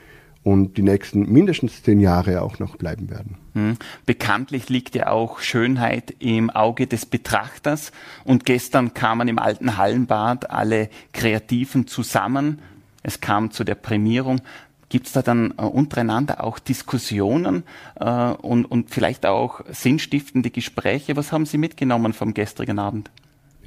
und 0.47 0.77
die 0.77 0.83
nächsten 0.83 1.31
mindestens 1.33 1.83
zehn 1.83 1.99
Jahre 1.99 2.41
auch 2.41 2.61
noch 2.61 2.77
bleiben 2.77 3.11
werden. 3.11 3.37
Hm. 3.55 3.77
Bekanntlich 4.07 4.69
liegt 4.69 4.95
ja 4.95 5.09
auch 5.09 5.41
Schönheit 5.41 6.15
im 6.21 6.51
Auge 6.51 6.87
des 6.87 7.05
Betrachters 7.05 7.91
und 8.25 8.45
gestern 8.45 8.95
kamen 8.95 9.27
im 9.27 9.41
alten 9.41 9.77
Hallenbad 9.77 10.51
alle 10.51 10.89
Kreativen 11.13 11.89
zusammen. 11.89 12.61
Es 13.03 13.21
kam 13.21 13.51
zu 13.51 13.65
der 13.65 13.75
Prämierung. 13.75 14.41
Gibt 14.89 15.09
es 15.09 15.13
da 15.13 15.23
dann 15.23 15.53
äh, 15.59 15.63
untereinander 15.63 16.45
auch 16.45 16.61
Diskussionen 16.61 17.65
äh, 17.99 18.07
und, 18.07 18.67
und 18.67 18.91
vielleicht 18.91 19.27
auch 19.27 19.63
sinnstiftende 19.69 20.51
Gespräche? 20.51 21.17
Was 21.17 21.33
haben 21.33 21.45
Sie 21.45 21.59
mitgenommen 21.59 22.13
vom 22.13 22.35
gestrigen 22.35 22.79
Abend? 22.79 23.11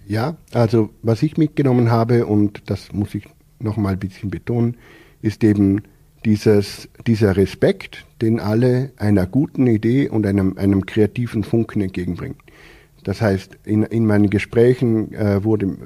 Ja, 0.09 0.37
also 0.53 0.89
was 1.03 1.21
ich 1.21 1.37
mitgenommen 1.37 1.91
habe, 1.91 2.25
und 2.25 2.63
das 2.65 2.91
muss 2.93 3.13
ich 3.13 3.25
noch 3.59 3.77
mal 3.77 3.93
ein 3.93 3.99
bisschen 3.99 4.31
betonen, 4.31 4.75
ist 5.21 5.43
eben 5.43 5.83
dieses, 6.25 6.89
dieser 7.05 7.37
Respekt, 7.37 8.07
den 8.19 8.39
alle 8.39 8.91
einer 8.97 9.27
guten 9.27 9.67
Idee 9.67 10.09
und 10.09 10.25
einem, 10.25 10.57
einem 10.57 10.87
kreativen 10.87 11.43
Funken 11.43 11.81
entgegenbringen. 11.81 12.37
Das 13.03 13.21
heißt, 13.21 13.59
in, 13.65 13.83
in 13.83 14.07
meinen 14.07 14.31
Gesprächen 14.31 15.13
äh, 15.13 15.43
wurde 15.43 15.67
äh, 15.67 15.77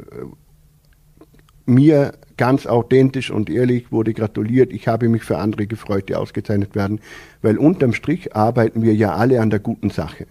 mir 1.65 2.13
ganz 2.37 2.65
authentisch 2.65 3.29
und 3.29 3.49
ehrlich 3.49 3.91
wurde 3.91 4.13
gratuliert. 4.13 4.71
Ich 4.71 4.87
habe 4.87 5.09
mich 5.09 5.23
für 5.23 5.37
andere 5.37 5.67
gefreut, 5.67 6.07
die 6.07 6.15
ausgezeichnet 6.15 6.75
werden, 6.75 7.01
weil 7.41 7.57
unterm 7.57 7.91
Strich 7.91 8.33
arbeiten 8.33 8.83
wir 8.83 8.95
ja 8.95 9.15
alle 9.15 9.41
an 9.41 9.49
der 9.49 9.59
guten 9.59 9.89
Sache. 9.89 10.27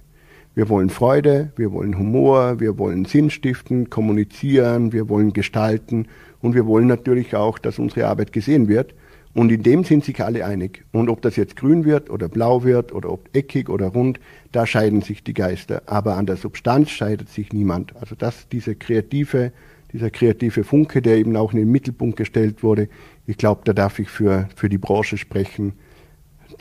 Wir 0.54 0.68
wollen 0.68 0.90
Freude, 0.90 1.50
wir 1.56 1.72
wollen 1.72 1.98
Humor, 1.98 2.60
wir 2.60 2.78
wollen 2.78 3.06
Sinn 3.06 3.30
stiften, 3.30 3.88
kommunizieren, 3.88 4.92
wir 4.92 5.08
wollen 5.08 5.32
gestalten 5.32 6.08
und 6.42 6.54
wir 6.54 6.66
wollen 6.66 6.86
natürlich 6.86 7.34
auch, 7.34 7.58
dass 7.58 7.78
unsere 7.78 8.06
Arbeit 8.06 8.32
gesehen 8.32 8.68
wird. 8.68 8.94
Und 9.34 9.50
in 9.50 9.62
dem 9.62 9.82
sind 9.82 10.04
sich 10.04 10.22
alle 10.22 10.44
einig. 10.44 10.84
Und 10.92 11.08
ob 11.08 11.22
das 11.22 11.36
jetzt 11.36 11.56
grün 11.56 11.86
wird 11.86 12.10
oder 12.10 12.28
blau 12.28 12.64
wird 12.64 12.92
oder 12.92 13.10
ob 13.10 13.30
eckig 13.34 13.70
oder 13.70 13.86
rund, 13.86 14.20
da 14.52 14.66
scheiden 14.66 15.00
sich 15.00 15.24
die 15.24 15.32
Geister. 15.32 15.82
Aber 15.86 16.16
an 16.16 16.26
der 16.26 16.36
Substanz 16.36 16.90
scheidet 16.90 17.30
sich 17.30 17.50
niemand. 17.54 17.96
Also 17.96 18.14
das, 18.14 18.46
diese 18.50 18.74
kreative, 18.74 19.52
dieser 19.90 20.10
kreative 20.10 20.64
Funke, 20.64 21.00
der 21.00 21.16
eben 21.16 21.34
auch 21.36 21.54
in 21.54 21.60
den 21.60 21.72
Mittelpunkt 21.72 22.18
gestellt 22.18 22.62
wurde, 22.62 22.90
ich 23.26 23.38
glaube, 23.38 23.62
da 23.64 23.72
darf 23.72 23.98
ich 23.98 24.10
für, 24.10 24.50
für 24.54 24.68
die 24.68 24.76
Branche 24.76 25.16
sprechen. 25.16 25.72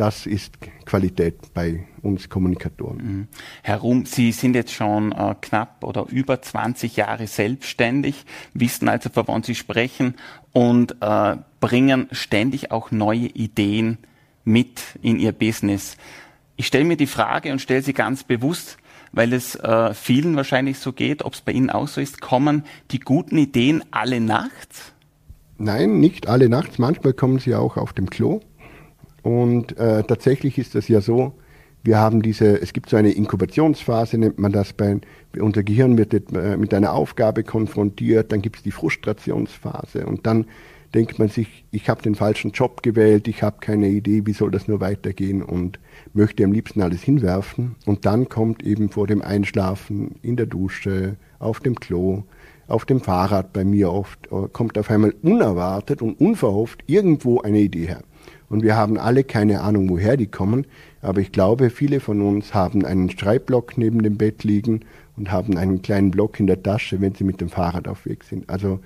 Das 0.02 0.26
ist 0.26 0.58
Qualität 0.88 1.54
bei 1.54 1.86
uns 2.02 2.28
Kommunikatoren. 2.28 2.98
Mhm. 2.98 3.28
Herr 3.62 3.78
Ruhm, 3.78 4.08
Sie 4.08 4.32
sind 4.32 4.56
jetzt 4.56 4.74
schon 4.74 5.12
äh, 5.12 5.36
knapp 5.40 5.84
oder 5.84 6.08
über 6.10 6.42
20 6.42 6.96
Jahre 6.96 7.28
selbstständig, 7.28 8.26
wissen 8.56 8.90
also, 8.90 9.12
wovon 9.14 9.44
Sie 9.44 9.54
sprechen 9.54 10.16
und 10.54 10.96
äh, 11.02 11.38
bringen 11.60 12.08
ständig 12.10 12.72
auch 12.72 12.90
neue 12.90 13.28
Ideen 13.28 14.00
mit 14.44 14.82
in 15.04 15.20
Ihr 15.20 15.34
Business. 15.34 15.98
Ich 16.56 16.66
stelle 16.66 16.86
mir 16.86 16.98
die 16.98 17.06
Frage 17.06 17.52
und 17.52 17.62
stelle 17.62 17.84
sie 17.84 17.94
ganz 17.94 18.24
bewusst, 18.24 18.78
weil 19.12 19.34
es 19.34 19.54
äh, 19.54 19.94
vielen 19.94 20.36
wahrscheinlich 20.36 20.80
so 20.80 20.94
geht, 20.94 21.24
ob 21.24 21.36
es 21.36 21.42
bei 21.42 21.52
Ihnen 21.52 21.70
auch 21.70 21.88
so 21.88 22.02
ist, 22.02 22.22
kommen 22.22 22.64
die 22.90 23.02
guten 23.02 23.38
Ideen 23.38 23.84
alle 23.92 24.20
nachts? 24.20 24.94
Nein, 25.60 26.00
nicht 26.00 26.28
alle 26.28 26.50
nachts. 26.50 26.80
Manchmal 26.80 27.14
kommen 27.14 27.38
sie 27.38 27.54
auch 27.54 27.78
auf 27.78 27.94
dem 27.94 28.10
Klo. 28.10 28.42
Und 29.24 29.78
äh, 29.78 30.04
tatsächlich 30.04 30.58
ist 30.58 30.76
das 30.76 30.88
ja 30.88 31.02
so, 31.02 31.34
wir 31.84 31.98
haben 31.98 32.22
diese, 32.22 32.62
es 32.62 32.74
gibt 32.74 32.90
so 32.90 32.98
eine 32.98 33.12
Inkubationsphase, 33.12 34.18
nennt 34.18 34.40
man 34.40 34.52
das 34.52 34.74
bei, 34.74 35.00
unser 35.40 35.64
Gehirn 35.64 35.98
wird 35.98 36.14
äh, 36.14 36.58
mit 36.58 36.74
einer 36.74 36.94
Aufgabe 36.94 37.44
konfrontiert, 37.44 38.32
dann 38.32 38.42
gibt 38.42 38.58
es 38.58 38.64
die 38.64 38.72
Frustrationsphase 38.72 40.06
und 40.06 40.28
dann 40.28 40.46
denkt 40.94 41.20
man 41.20 41.30
sich, 41.30 41.64
ich 41.72 41.90
habe 41.90 42.02
den 42.02 42.16
falschen 42.16 42.52
Job 42.52 42.84
gewählt, 42.84 43.28
ich 43.28 43.44
habe 43.44 43.58
keine 43.62 43.88
Idee, 43.88 44.26
wie 44.26 44.34
soll 44.34 44.52
das 44.52 44.68
nur 44.68 44.80
weitergehen 44.80 45.42
und 45.42 45.80
möchte 46.14 46.44
am 46.44 46.52
liebsten 46.52 46.82
alles 46.82 47.02
hinwerfen. 47.02 47.76
Und 47.86 48.06
dann 48.06 48.28
kommt 48.28 48.64
eben 48.64 48.90
vor 48.90 49.08
dem 49.08 49.22
Einschlafen 49.22 50.16
in 50.22 50.36
der 50.36 50.48
Dusche, 50.48 51.16
auf 51.40 51.60
dem 51.62 51.76
Klo, 51.80 52.24
auf 52.68 52.86
dem 52.86 53.00
Fahrrad 53.00 53.54
bei 53.54 53.64
mir 53.64 53.92
oft, 53.92 54.28
äh, 54.32 54.48
kommt 54.52 54.78
auf 54.78 54.90
einmal 54.90 55.14
unerwartet 55.22 56.02
und 56.02 56.20
unverhofft 56.20 56.84
irgendwo 56.88 57.40
eine 57.42 57.60
Idee 57.60 57.88
her. 57.88 58.04
Und 58.52 58.64
wir 58.64 58.76
haben 58.76 58.98
alle 58.98 59.24
keine 59.24 59.62
Ahnung, 59.62 59.90
woher 59.90 60.18
die 60.18 60.28
kommen. 60.28 60.68
Aber 61.02 61.22
ich 61.22 61.32
glaube, 61.32 61.70
viele 61.70 62.02
von 62.02 62.22
uns 62.22 62.54
haben 62.54 62.84
einen 62.84 63.10
Schreibblock 63.10 63.78
neben 63.78 64.04
dem 64.04 64.18
Bett 64.18 64.44
liegen 64.44 64.82
und 65.16 65.32
haben 65.32 65.56
einen 65.56 65.82
kleinen 65.82 66.12
Block 66.12 66.38
in 66.38 66.48
der 66.48 66.62
Tasche, 66.62 67.00
wenn 67.00 67.16
sie 67.16 67.24
mit 67.24 67.40
dem 67.40 67.48
Fahrrad 67.48 67.88
auf 67.88 68.06
Weg 68.06 68.26
sind. 68.26 68.50
Also 68.50 68.82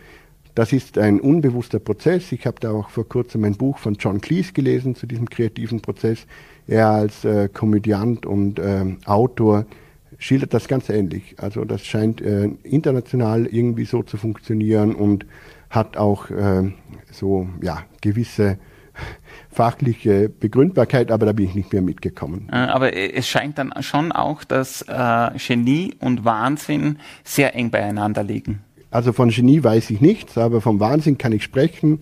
das 0.53 0.71
ist 0.71 0.99
ein 0.99 1.19
unbewusster 1.19 1.79
Prozess. 1.79 2.31
Ich 2.31 2.45
habe 2.45 2.57
da 2.59 2.69
auch 2.73 2.89
vor 2.89 3.09
kurzem 3.09 3.43
ein 3.43 3.55
Buch 3.55 3.79
von 3.79 3.95
John 3.95 4.21
Cleese 4.21 4.53
gelesen 4.53 4.93
zu 4.93 5.07
diesem 5.07 5.31
kreativen 5.31 5.81
Prozess. 5.81 6.27
Er 6.67 6.89
als 6.89 7.25
äh, 7.25 7.49
Komödiant 7.49 8.27
und 8.27 8.59
äh, 8.59 8.85
Autor 9.05 9.65
schildert 10.19 10.53
das 10.53 10.67
ganz 10.67 10.89
ähnlich. 10.89 11.37
Also 11.37 11.65
das 11.65 11.83
scheint 11.83 12.21
äh, 12.21 12.51
international 12.61 13.47
irgendwie 13.47 13.85
so 13.85 14.03
zu 14.03 14.17
funktionieren 14.17 14.93
und 14.93 15.25
hat 15.71 15.97
auch 15.97 16.29
äh, 16.29 16.71
so 17.11 17.49
ja 17.63 17.83
gewisse 18.01 18.59
fachliche 19.49 20.29
Begründbarkeit, 20.29 21.11
aber 21.11 21.25
da 21.25 21.31
bin 21.31 21.45
ich 21.45 21.55
nicht 21.55 21.73
mehr 21.73 21.81
mitgekommen. 21.81 22.49
Äh, 22.51 22.55
aber 22.55 22.95
es 22.95 23.27
scheint 23.27 23.57
dann 23.57 23.73
schon 23.81 24.11
auch, 24.11 24.43
dass 24.43 24.81
äh, 24.83 25.29
Genie 25.37 25.95
und 25.99 26.25
Wahnsinn 26.25 26.97
sehr 27.23 27.55
eng 27.55 27.71
beieinander 27.71 28.23
liegen. 28.23 28.61
Also 28.91 29.13
von 29.13 29.29
Genie 29.29 29.63
weiß 29.63 29.89
ich 29.89 30.01
nichts, 30.01 30.37
aber 30.37 30.61
vom 30.61 30.79
Wahnsinn 30.79 31.17
kann 31.17 31.31
ich 31.31 31.43
sprechen. 31.43 31.99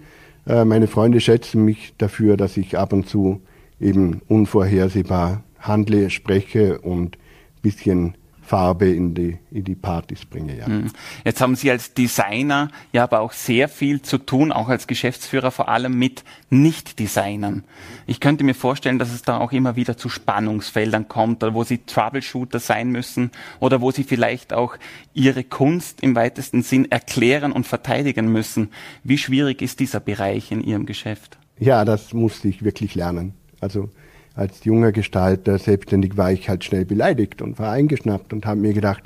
Äh, 0.47 0.65
meine 0.65 0.87
Freunde 0.87 1.21
schätzen 1.21 1.63
mich 1.63 1.93
dafür, 1.97 2.37
dass 2.37 2.57
ich 2.57 2.77
ab 2.77 2.93
und 2.93 3.07
zu 3.07 3.41
eben 3.79 4.21
unvorhersehbar 4.27 5.43
handle, 5.59 6.09
spreche 6.09 6.79
und 6.79 7.17
bisschen 7.61 8.15
Farbe 8.45 8.89
in 8.89 9.15
die, 9.15 9.37
in 9.51 9.63
die 9.63 9.75
Partys 9.75 10.25
bringe. 10.25 10.57
Ja. 10.57 10.65
Hm. 10.65 10.91
Jetzt 11.23 11.39
haben 11.39 11.55
Sie 11.55 11.71
als 11.71 11.93
Designer 11.93 12.69
ja 12.91 13.03
aber 13.03 13.21
auch 13.21 13.31
sehr 13.31 13.69
viel 13.69 14.01
zu 14.01 14.17
tun, 14.17 14.51
auch 14.51 14.67
als 14.67 14.85
Geschäftsführer 14.85 15.49
vor 15.49 15.69
allem 15.69 15.97
mit 15.97 16.23
Nicht-Designern. 16.49 17.63
Ich 18.05 18.19
könnte 18.19 18.43
mir 18.43 18.53
vorstellen, 18.53 18.99
dass 18.99 19.13
es 19.13 19.21
da 19.21 19.37
auch 19.37 19.53
immer 19.53 19.77
wieder 19.77 19.97
zu 19.97 20.09
Spannungsfeldern 20.09 21.07
kommt, 21.07 21.41
wo 21.41 21.63
Sie 21.63 21.79
Troubleshooter 21.85 22.59
sein 22.59 22.89
müssen 22.89 23.31
oder 23.59 23.79
wo 23.79 23.91
Sie 23.91 24.03
vielleicht 24.03 24.51
auch 24.51 24.75
Ihre 25.13 25.45
Kunst 25.45 26.01
im 26.01 26.15
weitesten 26.15 26.63
Sinn 26.63 26.91
erklären 26.91 27.53
und 27.53 27.65
verteidigen 27.65 28.27
müssen. 28.31 28.69
Wie 29.03 29.17
schwierig 29.17 29.61
ist 29.61 29.79
dieser 29.79 30.01
Bereich 30.01 30.51
in 30.51 30.61
Ihrem 30.61 30.85
Geschäft? 30.85 31.37
Ja, 31.59 31.85
das 31.85 32.13
musste 32.13 32.49
ich 32.49 32.63
wirklich 32.63 32.95
lernen. 32.95 33.35
Also 33.61 33.89
als 34.35 34.63
junger 34.63 34.91
Gestalter 34.91 35.57
selbstständig 35.59 36.17
war 36.17 36.31
ich 36.31 36.49
halt 36.49 36.63
schnell 36.63 36.85
beleidigt 36.85 37.41
und 37.41 37.59
war 37.59 37.71
eingeschnappt 37.71 38.33
und 38.33 38.45
habe 38.45 38.59
mir 38.59 38.73
gedacht, 38.73 39.03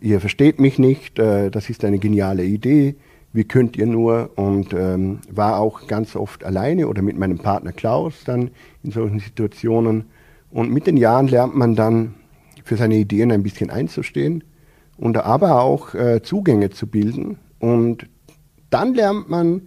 ihr 0.00 0.20
versteht 0.20 0.60
mich 0.60 0.78
nicht, 0.78 1.18
äh, 1.18 1.50
das 1.50 1.70
ist 1.70 1.84
eine 1.84 1.98
geniale 1.98 2.44
Idee, 2.44 2.96
wie 3.32 3.44
könnt 3.44 3.76
ihr 3.76 3.86
nur? 3.86 4.30
Und 4.36 4.72
ähm, 4.72 5.18
war 5.30 5.60
auch 5.60 5.86
ganz 5.86 6.16
oft 6.16 6.42
alleine 6.44 6.88
oder 6.88 7.02
mit 7.02 7.18
meinem 7.18 7.38
Partner 7.38 7.72
Klaus 7.72 8.24
dann 8.24 8.50
in 8.82 8.92
solchen 8.92 9.18
Situationen. 9.18 10.06
Und 10.50 10.72
mit 10.72 10.86
den 10.86 10.96
Jahren 10.96 11.28
lernt 11.28 11.54
man 11.54 11.74
dann 11.74 12.14
für 12.64 12.76
seine 12.76 12.96
Ideen 12.96 13.30
ein 13.30 13.42
bisschen 13.42 13.68
einzustehen 13.68 14.42
und 14.96 15.18
aber 15.18 15.60
auch 15.60 15.94
äh, 15.94 16.22
Zugänge 16.22 16.70
zu 16.70 16.86
bilden. 16.86 17.38
Und 17.58 18.06
dann 18.70 18.94
lernt 18.94 19.28
man 19.28 19.62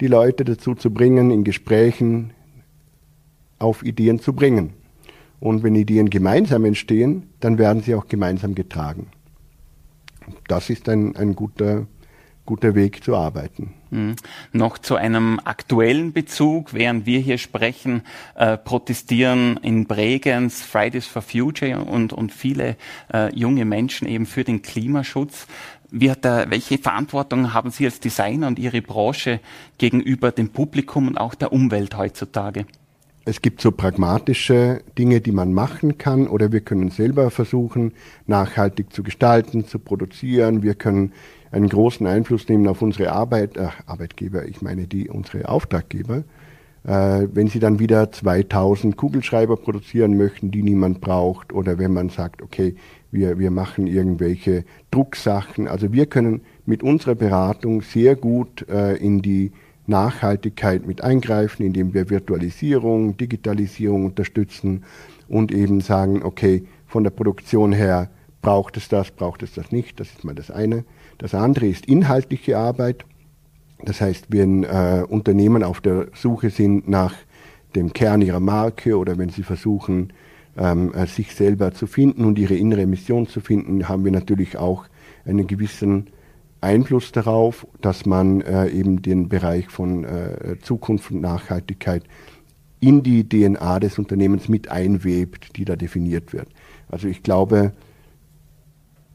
die 0.00 0.06
Leute 0.06 0.44
dazu 0.44 0.76
zu 0.76 0.92
bringen, 0.92 1.32
in 1.32 1.42
Gesprächen 1.42 2.32
auf 3.62 3.82
Ideen 3.82 4.18
zu 4.20 4.32
bringen. 4.32 4.74
Und 5.40 5.62
wenn 5.62 5.74
Ideen 5.74 6.10
gemeinsam 6.10 6.64
entstehen, 6.64 7.30
dann 7.40 7.58
werden 7.58 7.82
sie 7.82 7.94
auch 7.94 8.06
gemeinsam 8.06 8.54
getragen. 8.54 9.08
Das 10.46 10.70
ist 10.70 10.88
ein, 10.88 11.16
ein 11.16 11.34
guter, 11.34 11.86
guter 12.46 12.74
Weg 12.74 13.02
zu 13.02 13.16
arbeiten. 13.16 13.74
Mhm. 13.90 14.16
Noch 14.52 14.78
zu 14.78 14.96
einem 14.96 15.40
aktuellen 15.44 16.12
Bezug, 16.12 16.74
während 16.74 17.06
wir 17.06 17.18
hier 17.18 17.38
sprechen, 17.38 18.02
äh, 18.36 18.56
protestieren 18.56 19.58
in 19.62 19.86
Bregenz 19.86 20.62
Fridays 20.62 21.06
for 21.06 21.22
Future 21.22 21.84
und, 21.84 22.12
und 22.12 22.32
viele 22.32 22.76
äh, 23.12 23.34
junge 23.34 23.64
Menschen 23.64 24.06
eben 24.06 24.26
für 24.26 24.44
den 24.44 24.62
Klimaschutz. 24.62 25.46
Äh, 25.92 26.46
welche 26.48 26.78
Verantwortung 26.78 27.52
haben 27.52 27.70
Sie 27.70 27.84
als 27.84 28.00
Designer 28.00 28.46
und 28.46 28.58
Ihre 28.58 28.80
Branche 28.80 29.40
gegenüber 29.78 30.30
dem 30.32 30.50
Publikum 30.50 31.08
und 31.08 31.18
auch 31.18 31.34
der 31.34 31.52
Umwelt 31.52 31.96
heutzutage? 31.96 32.64
Es 33.24 33.40
gibt 33.40 33.60
so 33.60 33.70
pragmatische 33.70 34.80
Dinge, 34.98 35.20
die 35.20 35.32
man 35.32 35.52
machen 35.52 35.98
kann 35.98 36.26
oder 36.26 36.50
wir 36.50 36.60
können 36.60 36.90
selber 36.90 37.30
versuchen, 37.30 37.92
nachhaltig 38.26 38.92
zu 38.92 39.02
gestalten, 39.02 39.66
zu 39.66 39.78
produzieren. 39.78 40.62
Wir 40.62 40.74
können 40.74 41.12
einen 41.52 41.68
großen 41.68 42.06
Einfluss 42.06 42.48
nehmen 42.48 42.66
auf 42.66 42.82
unsere 42.82 43.12
Arbeit, 43.12 43.56
äh, 43.56 43.68
Arbeitgeber, 43.86 44.46
ich 44.46 44.62
meine 44.62 44.86
die, 44.86 45.08
unsere 45.08 45.48
Auftraggeber. 45.48 46.24
Äh, 46.84 47.28
wenn 47.32 47.46
sie 47.46 47.60
dann 47.60 47.78
wieder 47.78 48.10
2000 48.10 48.96
Kugelschreiber 48.96 49.56
produzieren 49.56 50.16
möchten, 50.16 50.50
die 50.50 50.64
niemand 50.64 51.00
braucht 51.00 51.52
oder 51.52 51.78
wenn 51.78 51.92
man 51.92 52.08
sagt, 52.08 52.42
okay, 52.42 52.74
wir, 53.12 53.38
wir 53.38 53.52
machen 53.52 53.86
irgendwelche 53.86 54.64
Drucksachen. 54.90 55.68
Also 55.68 55.92
wir 55.92 56.06
können 56.06 56.40
mit 56.66 56.82
unserer 56.82 57.14
Beratung 57.14 57.82
sehr 57.82 58.16
gut 58.16 58.66
äh, 58.68 58.96
in 58.96 59.22
die 59.22 59.52
Nachhaltigkeit 59.86 60.86
mit 60.86 61.02
eingreifen, 61.02 61.64
indem 61.64 61.94
wir 61.94 62.10
Virtualisierung, 62.10 63.16
Digitalisierung 63.16 64.04
unterstützen 64.06 64.84
und 65.28 65.52
eben 65.52 65.80
sagen, 65.80 66.22
okay, 66.22 66.64
von 66.86 67.04
der 67.04 67.10
Produktion 67.10 67.72
her 67.72 68.10
braucht 68.42 68.76
es 68.76 68.88
das, 68.88 69.10
braucht 69.10 69.42
es 69.42 69.54
das 69.54 69.72
nicht. 69.72 69.98
Das 69.98 70.08
ist 70.08 70.24
mal 70.24 70.34
das 70.34 70.50
eine. 70.50 70.84
Das 71.18 71.34
andere 71.34 71.66
ist 71.66 71.86
inhaltliche 71.86 72.58
Arbeit. 72.58 73.04
Das 73.84 74.00
heißt, 74.00 74.26
wenn 74.28 74.64
äh, 74.64 75.04
Unternehmen 75.08 75.62
auf 75.62 75.80
der 75.80 76.08
Suche 76.14 76.50
sind 76.50 76.88
nach 76.88 77.14
dem 77.74 77.92
Kern 77.92 78.20
ihrer 78.22 78.40
Marke 78.40 78.98
oder 78.98 79.18
wenn 79.18 79.30
sie 79.30 79.42
versuchen, 79.42 80.12
ähm, 80.56 80.92
äh, 80.92 81.06
sich 81.06 81.34
selber 81.34 81.72
zu 81.72 81.86
finden 81.86 82.24
und 82.24 82.38
ihre 82.38 82.54
innere 82.54 82.86
Mission 82.86 83.26
zu 83.26 83.40
finden, 83.40 83.88
haben 83.88 84.04
wir 84.04 84.12
natürlich 84.12 84.56
auch 84.58 84.84
einen 85.24 85.46
gewissen 85.46 86.08
Einfluss 86.62 87.12
darauf, 87.12 87.66
dass 87.80 88.06
man 88.06 88.40
äh, 88.40 88.68
eben 88.68 89.02
den 89.02 89.28
Bereich 89.28 89.68
von 89.68 90.04
äh, 90.04 90.56
Zukunft 90.62 91.10
und 91.10 91.20
Nachhaltigkeit 91.20 92.04
in 92.80 93.02
die 93.02 93.28
DNA 93.28 93.80
des 93.80 93.98
Unternehmens 93.98 94.48
mit 94.48 94.70
einwebt, 94.70 95.56
die 95.56 95.64
da 95.64 95.76
definiert 95.76 96.32
wird. 96.32 96.48
Also 96.88 97.08
ich 97.08 97.22
glaube, 97.22 97.72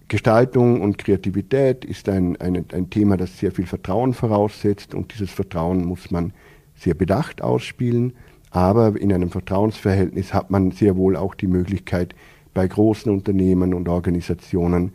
Gestaltung 0.08 0.82
und 0.82 0.98
Kreativität 0.98 1.84
ist 1.84 2.08
ein, 2.08 2.38
ein, 2.38 2.66
ein 2.72 2.90
Thema, 2.90 3.18
das 3.18 3.38
sehr 3.38 3.52
viel 3.52 3.66
Vertrauen 3.66 4.14
voraussetzt 4.14 4.96
und 4.96 5.14
dieses 5.14 5.32
Vertrauen 5.32 5.86
muss 5.86 6.12
man 6.12 6.34
sehr 6.76 6.94
bedacht 6.94 7.42
ausspielen. 7.42 8.14
Aber 8.52 9.00
in 9.00 9.12
einem 9.12 9.30
Vertrauensverhältnis 9.30 10.34
hat 10.34 10.50
man 10.50 10.72
sehr 10.72 10.96
wohl 10.96 11.18
auch 11.18 11.36
die 11.36 11.48
Möglichkeit, 11.48 12.16
bei 12.54 12.68
großen 12.68 13.12
Unternehmen 13.12 13.74
und 13.74 13.90
Organisationen 13.90 14.94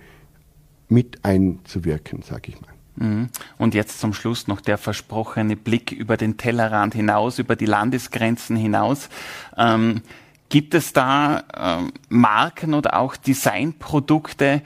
mit 0.93 1.25
einzuwirken, 1.25 2.23
sage 2.23 2.53
ich 2.53 2.61
mal. 2.61 2.73
Mhm. 2.97 3.29
Und 3.59 3.75
jetzt 3.75 4.01
zum 4.01 4.13
Schluss 4.13 4.47
noch 4.49 4.61
der 4.61 4.79
versprochene 4.79 5.57
Blick 5.57 5.93
über 5.93 6.17
den 6.17 6.37
Tellerrand 6.37 6.95
hinaus, 6.95 7.39
über 7.39 7.57
die 7.57 7.67
Landesgrenzen 7.67 8.57
hinaus. 8.57 9.09
Ähm, 9.57 10.03
gibt 10.49 10.75
es 10.75 10.93
da 10.93 11.45
ähm, 11.57 11.93
Marken 12.11 12.75
oder 12.75 12.99
auch 12.99 13.17
Designprodukte, 13.17 14.61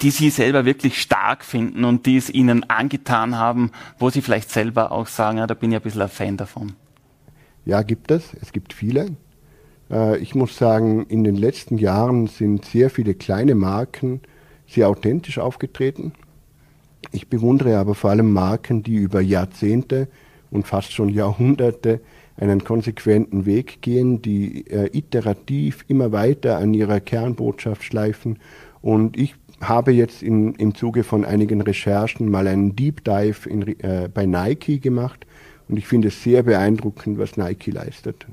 die 0.00 0.10
Sie 0.10 0.30
selber 0.30 0.64
wirklich 0.64 1.02
stark 1.02 1.44
finden 1.44 1.84
und 1.84 2.06
die 2.06 2.16
es 2.16 2.30
Ihnen 2.30 2.70
angetan 2.70 3.36
haben, 3.36 3.72
wo 3.98 4.10
Sie 4.10 4.22
vielleicht 4.22 4.50
selber 4.50 4.92
auch 4.92 5.08
sagen, 5.08 5.38
ja, 5.38 5.48
da 5.48 5.54
bin 5.54 5.72
ich 5.72 5.76
ein 5.76 5.82
bisschen 5.82 6.02
ein 6.02 6.08
Fan 6.08 6.36
davon? 6.36 6.74
Ja, 7.64 7.82
gibt 7.82 8.12
es. 8.12 8.32
Es 8.40 8.52
gibt 8.52 8.72
viele. 8.72 9.16
Äh, 9.90 10.18
ich 10.18 10.36
muss 10.36 10.56
sagen, 10.56 11.06
in 11.06 11.24
den 11.24 11.34
letzten 11.34 11.78
Jahren 11.78 12.28
sind 12.28 12.64
sehr 12.64 12.88
viele 12.88 13.14
kleine 13.14 13.56
Marken 13.56 14.20
sehr 14.68 14.88
authentisch 14.88 15.38
aufgetreten. 15.38 16.12
Ich 17.10 17.28
bewundere 17.28 17.78
aber 17.78 17.94
vor 17.94 18.10
allem 18.10 18.32
Marken, 18.32 18.82
die 18.82 18.96
über 18.96 19.20
Jahrzehnte 19.20 20.08
und 20.50 20.66
fast 20.66 20.92
schon 20.92 21.08
Jahrhunderte 21.08 22.00
einen 22.36 22.62
konsequenten 22.62 23.46
Weg 23.46 23.82
gehen, 23.82 24.22
die 24.22 24.66
äh, 24.68 24.96
iterativ 24.96 25.84
immer 25.88 26.12
weiter 26.12 26.58
an 26.58 26.74
ihrer 26.74 27.00
Kernbotschaft 27.00 27.82
schleifen. 27.82 28.38
Und 28.80 29.16
ich 29.16 29.34
habe 29.60 29.92
jetzt 29.92 30.22
in, 30.22 30.54
im 30.54 30.74
Zuge 30.74 31.02
von 31.02 31.24
einigen 31.24 31.60
Recherchen 31.60 32.30
mal 32.30 32.46
einen 32.46 32.76
Deep 32.76 33.02
Dive 33.04 33.48
in, 33.48 33.80
äh, 33.80 34.08
bei 34.12 34.26
Nike 34.26 34.78
gemacht 34.78 35.26
und 35.68 35.76
ich 35.76 35.86
finde 35.86 36.08
es 36.08 36.22
sehr 36.22 36.44
beeindruckend, 36.44 37.18
was 37.18 37.36
Nike 37.36 37.72
leistet. 37.72 38.26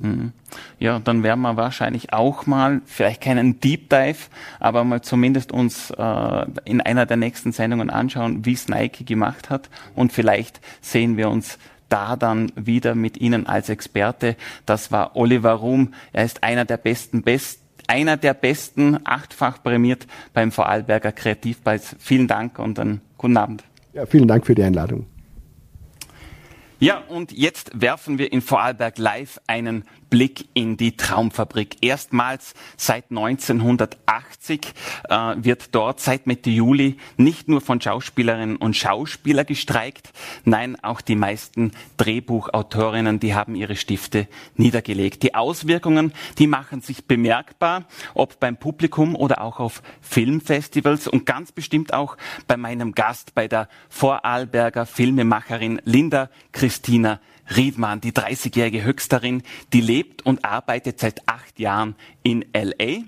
Mhm. 0.00 0.32
Ja, 0.78 0.98
dann 0.98 1.22
werden 1.22 1.40
wir 1.40 1.56
wahrscheinlich 1.56 2.12
auch 2.12 2.46
mal, 2.46 2.80
vielleicht 2.86 3.22
keinen 3.22 3.60
Deep 3.60 3.90
Dive, 3.90 4.28
aber 4.60 4.84
mal 4.84 5.02
zumindest 5.02 5.52
uns 5.52 5.90
äh, 5.90 6.46
in 6.64 6.80
einer 6.80 7.06
der 7.06 7.16
nächsten 7.16 7.52
Sendungen 7.52 7.90
anschauen, 7.90 8.44
wie 8.44 8.52
es 8.52 8.68
Nike 8.68 9.04
gemacht 9.04 9.50
hat. 9.50 9.68
Und 9.94 10.12
vielleicht 10.12 10.60
sehen 10.80 11.16
wir 11.16 11.30
uns 11.30 11.58
da 11.88 12.16
dann 12.16 12.50
wieder 12.56 12.94
mit 12.94 13.18
Ihnen 13.18 13.46
als 13.46 13.68
Experte. 13.68 14.36
Das 14.64 14.90
war 14.90 15.16
Oliver 15.16 15.52
Ruhm. 15.52 15.94
Er 16.12 16.24
ist 16.24 16.42
einer 16.42 16.64
der 16.64 16.78
besten, 16.78 17.22
besten 17.22 17.66
einer 17.88 18.16
der 18.16 18.34
besten, 18.34 18.98
achtfach 19.04 19.62
prämiert 19.62 20.08
beim 20.32 20.50
Vorarlberger 20.50 21.12
Kreativpreis. 21.12 21.94
Vielen 22.00 22.26
Dank 22.26 22.58
und 22.58 22.80
einen 22.80 23.00
guten 23.16 23.36
Abend. 23.36 23.64
Ja, 23.92 24.06
vielen 24.06 24.26
Dank 24.26 24.44
für 24.44 24.54
die 24.54 24.64
Einladung. 24.64 25.06
Ja, 26.78 26.98
und 27.08 27.32
jetzt 27.32 27.70
werfen 27.74 28.18
wir 28.18 28.32
in 28.32 28.42
Vorarlberg 28.42 28.98
Live 28.98 29.40
einen 29.46 29.84
Blick 30.10 30.48
in 30.54 30.76
die 30.76 30.96
Traumfabrik. 30.96 31.76
Erstmals 31.80 32.54
seit 32.76 33.10
1980 33.10 34.72
äh, 35.08 35.14
wird 35.36 35.74
dort 35.74 36.00
seit 36.00 36.26
Mitte 36.26 36.50
Juli 36.50 36.96
nicht 37.16 37.48
nur 37.48 37.60
von 37.60 37.80
Schauspielerinnen 37.80 38.56
und 38.56 38.76
Schauspielern 38.76 39.46
gestreikt, 39.46 40.12
nein, 40.44 40.76
auch 40.82 41.00
die 41.00 41.16
meisten 41.16 41.72
Drehbuchautorinnen, 41.96 43.20
die 43.20 43.34
haben 43.34 43.54
ihre 43.54 43.76
Stifte 43.76 44.28
niedergelegt. 44.56 45.22
Die 45.22 45.34
Auswirkungen, 45.34 46.12
die 46.38 46.46
machen 46.46 46.80
sich 46.80 47.06
bemerkbar, 47.06 47.84
ob 48.14 48.40
beim 48.40 48.56
Publikum 48.56 49.16
oder 49.16 49.40
auch 49.40 49.60
auf 49.60 49.82
Filmfestivals 50.00 51.08
und 51.08 51.26
ganz 51.26 51.52
bestimmt 51.52 51.92
auch 51.92 52.16
bei 52.46 52.56
meinem 52.56 52.92
Gast, 52.92 53.34
bei 53.34 53.48
der 53.48 53.68
Vorarlberger 53.88 54.86
Filmemacherin 54.86 55.80
Linda 55.84 56.30
Christina 56.52 57.20
Riedmann, 57.54 58.00
die 58.00 58.12
30-jährige 58.12 58.82
Höchsterin, 58.82 59.42
die 59.72 59.80
lebt 59.80 60.24
und 60.24 60.44
arbeitet 60.44 61.00
seit 61.00 61.28
acht 61.28 61.58
Jahren 61.58 61.94
in 62.22 62.44
LA. 62.54 63.04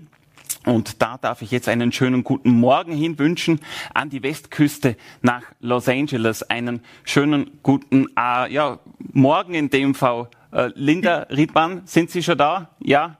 Und 0.64 1.02
da 1.02 1.16
darf 1.18 1.42
ich 1.42 1.50
jetzt 1.50 1.68
einen 1.68 1.92
schönen 1.92 2.24
guten 2.24 2.50
Morgen 2.50 2.92
hinwünschen 2.92 3.60
an 3.94 4.10
die 4.10 4.22
Westküste 4.22 4.96
nach 5.22 5.42
Los 5.60 5.88
Angeles. 5.88 6.42
Einen 6.42 6.82
schönen 7.04 7.58
guten 7.62 8.06
äh, 8.18 8.52
ja, 8.52 8.78
Morgen 8.98 9.54
in 9.54 9.70
dem 9.70 9.94
Fall. 9.94 10.28
Äh, 10.52 10.70
Linda 10.74 11.26
Riedmann, 11.30 11.82
sind 11.86 12.10
Sie 12.10 12.22
schon 12.22 12.38
da? 12.38 12.70
Ja? 12.80 13.18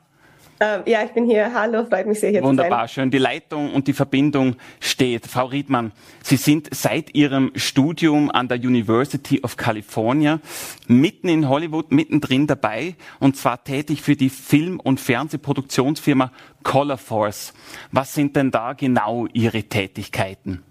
Ähm, 0.61 0.83
ja, 0.87 1.05
ich 1.05 1.12
bin 1.12 1.25
hier. 1.25 1.55
Hallo, 1.55 1.85
freut 1.85 2.07
mich 2.07 2.18
sehr, 2.18 2.31
hier 2.31 2.42
Wunderbar, 2.42 2.88
schön. 2.88 3.11
Die 3.11 3.18
Leitung 3.18 3.73
und 3.73 3.87
die 3.87 3.92
Verbindung 3.92 4.57
steht. 4.81 5.27
Frau 5.27 5.47
Riedmann, 5.47 5.92
Sie 6.23 6.37
sind 6.37 6.68
seit 6.75 7.14
Ihrem 7.14 7.53
Studium 7.55 8.31
an 8.31 8.49
der 8.49 8.59
University 8.59 9.40
of 9.42 9.57
California 9.57 10.40
mitten 10.88 11.29
in 11.29 11.49
Hollywood, 11.49 11.92
mittendrin 11.92 12.47
dabei 12.47 12.97
und 13.21 13.37
zwar 13.37 13.62
tätig 13.62 14.03
für 14.03 14.16
die 14.16 14.31
Film- 14.31 14.81
und 14.81 15.01
Fernsehproduktionsfirma 15.01 16.33
Color 16.64 16.99
Force. 16.99 17.55
Was 17.92 18.14
sind 18.14 18.35
denn 18.35 18.51
da 18.51 18.73
genau 18.73 19.27
Ihre 19.33 19.62
Tätigkeiten? 19.62 20.64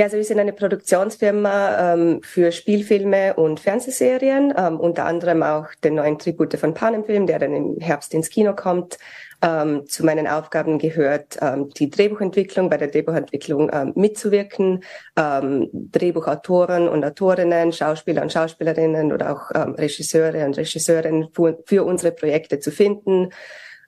Ja, 0.00 0.06
also 0.06 0.16
wir 0.16 0.24
sind 0.24 0.38
eine 0.38 0.54
Produktionsfirma 0.54 1.92
ähm, 1.92 2.22
für 2.22 2.52
Spielfilme 2.52 3.34
und 3.34 3.60
Fernsehserien, 3.60 4.54
ähm, 4.56 4.80
unter 4.80 5.04
anderem 5.04 5.42
auch 5.42 5.66
den 5.84 5.96
neuen 5.96 6.18
Tribute 6.18 6.58
von 6.58 6.72
Panem-Film, 6.72 7.26
der 7.26 7.38
dann 7.38 7.54
im 7.54 7.76
Herbst 7.78 8.14
ins 8.14 8.30
Kino 8.30 8.54
kommt. 8.54 8.96
Ähm, 9.42 9.86
zu 9.86 10.06
meinen 10.06 10.26
Aufgaben 10.26 10.78
gehört, 10.78 11.36
ähm, 11.42 11.68
die 11.76 11.90
Drehbuchentwicklung, 11.90 12.70
bei 12.70 12.78
der 12.78 12.88
Drehbuchentwicklung 12.88 13.68
ähm, 13.74 13.92
mitzuwirken, 13.94 14.84
ähm, 15.18 15.68
Drehbuchautoren 15.70 16.88
und 16.88 17.04
Autorinnen, 17.04 17.70
Schauspieler 17.70 18.22
und 18.22 18.32
Schauspielerinnen 18.32 19.12
oder 19.12 19.30
auch 19.30 19.50
Regisseure 19.50 20.46
und 20.46 20.56
Regisseurinnen 20.56 21.28
für, 21.34 21.58
für 21.66 21.84
unsere 21.84 22.12
Projekte 22.12 22.58
zu 22.58 22.70
finden, 22.70 23.34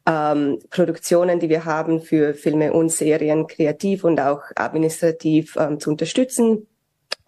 ähm, 0.07 0.59
Produktionen, 0.71 1.41
die 1.41 1.49
wir 1.49 1.65
haben 1.65 2.01
für 2.01 2.35
Filme 2.35 2.73
und 2.73 2.91
Serien 2.91 3.47
kreativ 3.47 4.05
und 4.05 4.21
auch 4.21 4.43
administrativ 4.57 5.57
ähm, 5.57 5.79
zu 5.79 5.91
unterstützen 5.91 6.67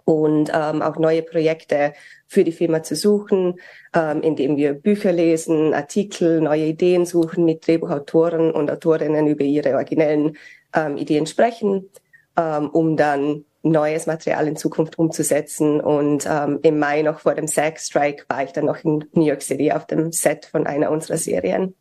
und 0.04 0.50
ähm, 0.52 0.82
auch 0.82 0.98
neue 0.98 1.22
Projekte 1.22 1.94
für 2.26 2.44
die 2.44 2.52
Firma 2.52 2.82
zu 2.82 2.94
suchen, 2.94 3.60
ähm, 3.94 4.22
indem 4.22 4.56
wir 4.56 4.74
Bücher 4.74 5.12
lesen, 5.12 5.72
Artikel, 5.72 6.40
neue 6.40 6.66
Ideen 6.66 7.06
suchen, 7.06 7.44
mit 7.44 7.66
Drehbuchautoren 7.66 8.50
und 8.50 8.70
Autorinnen 8.70 9.26
über 9.26 9.44
ihre 9.44 9.74
originellen 9.74 10.36
ähm, 10.74 10.96
Ideen 10.96 11.26
sprechen, 11.26 11.88
ähm, 12.36 12.68
um 12.70 12.96
dann 12.96 13.44
neues 13.62 14.06
Material 14.06 14.46
in 14.46 14.56
Zukunft 14.56 14.98
umzusetzen. 14.98 15.80
Und 15.80 16.26
ähm, 16.30 16.58
im 16.62 16.78
Mai 16.78 17.02
noch 17.02 17.20
vor 17.20 17.34
dem 17.34 17.46
SAG 17.46 17.78
Strike 17.78 18.24
war 18.28 18.44
ich 18.44 18.52
dann 18.52 18.66
noch 18.66 18.84
in 18.84 19.04
New 19.12 19.24
York 19.24 19.42
City 19.42 19.72
auf 19.72 19.86
dem 19.86 20.12
Set 20.12 20.44
von 20.44 20.66
einer 20.66 20.90
unserer 20.90 21.16
Serien. 21.16 21.74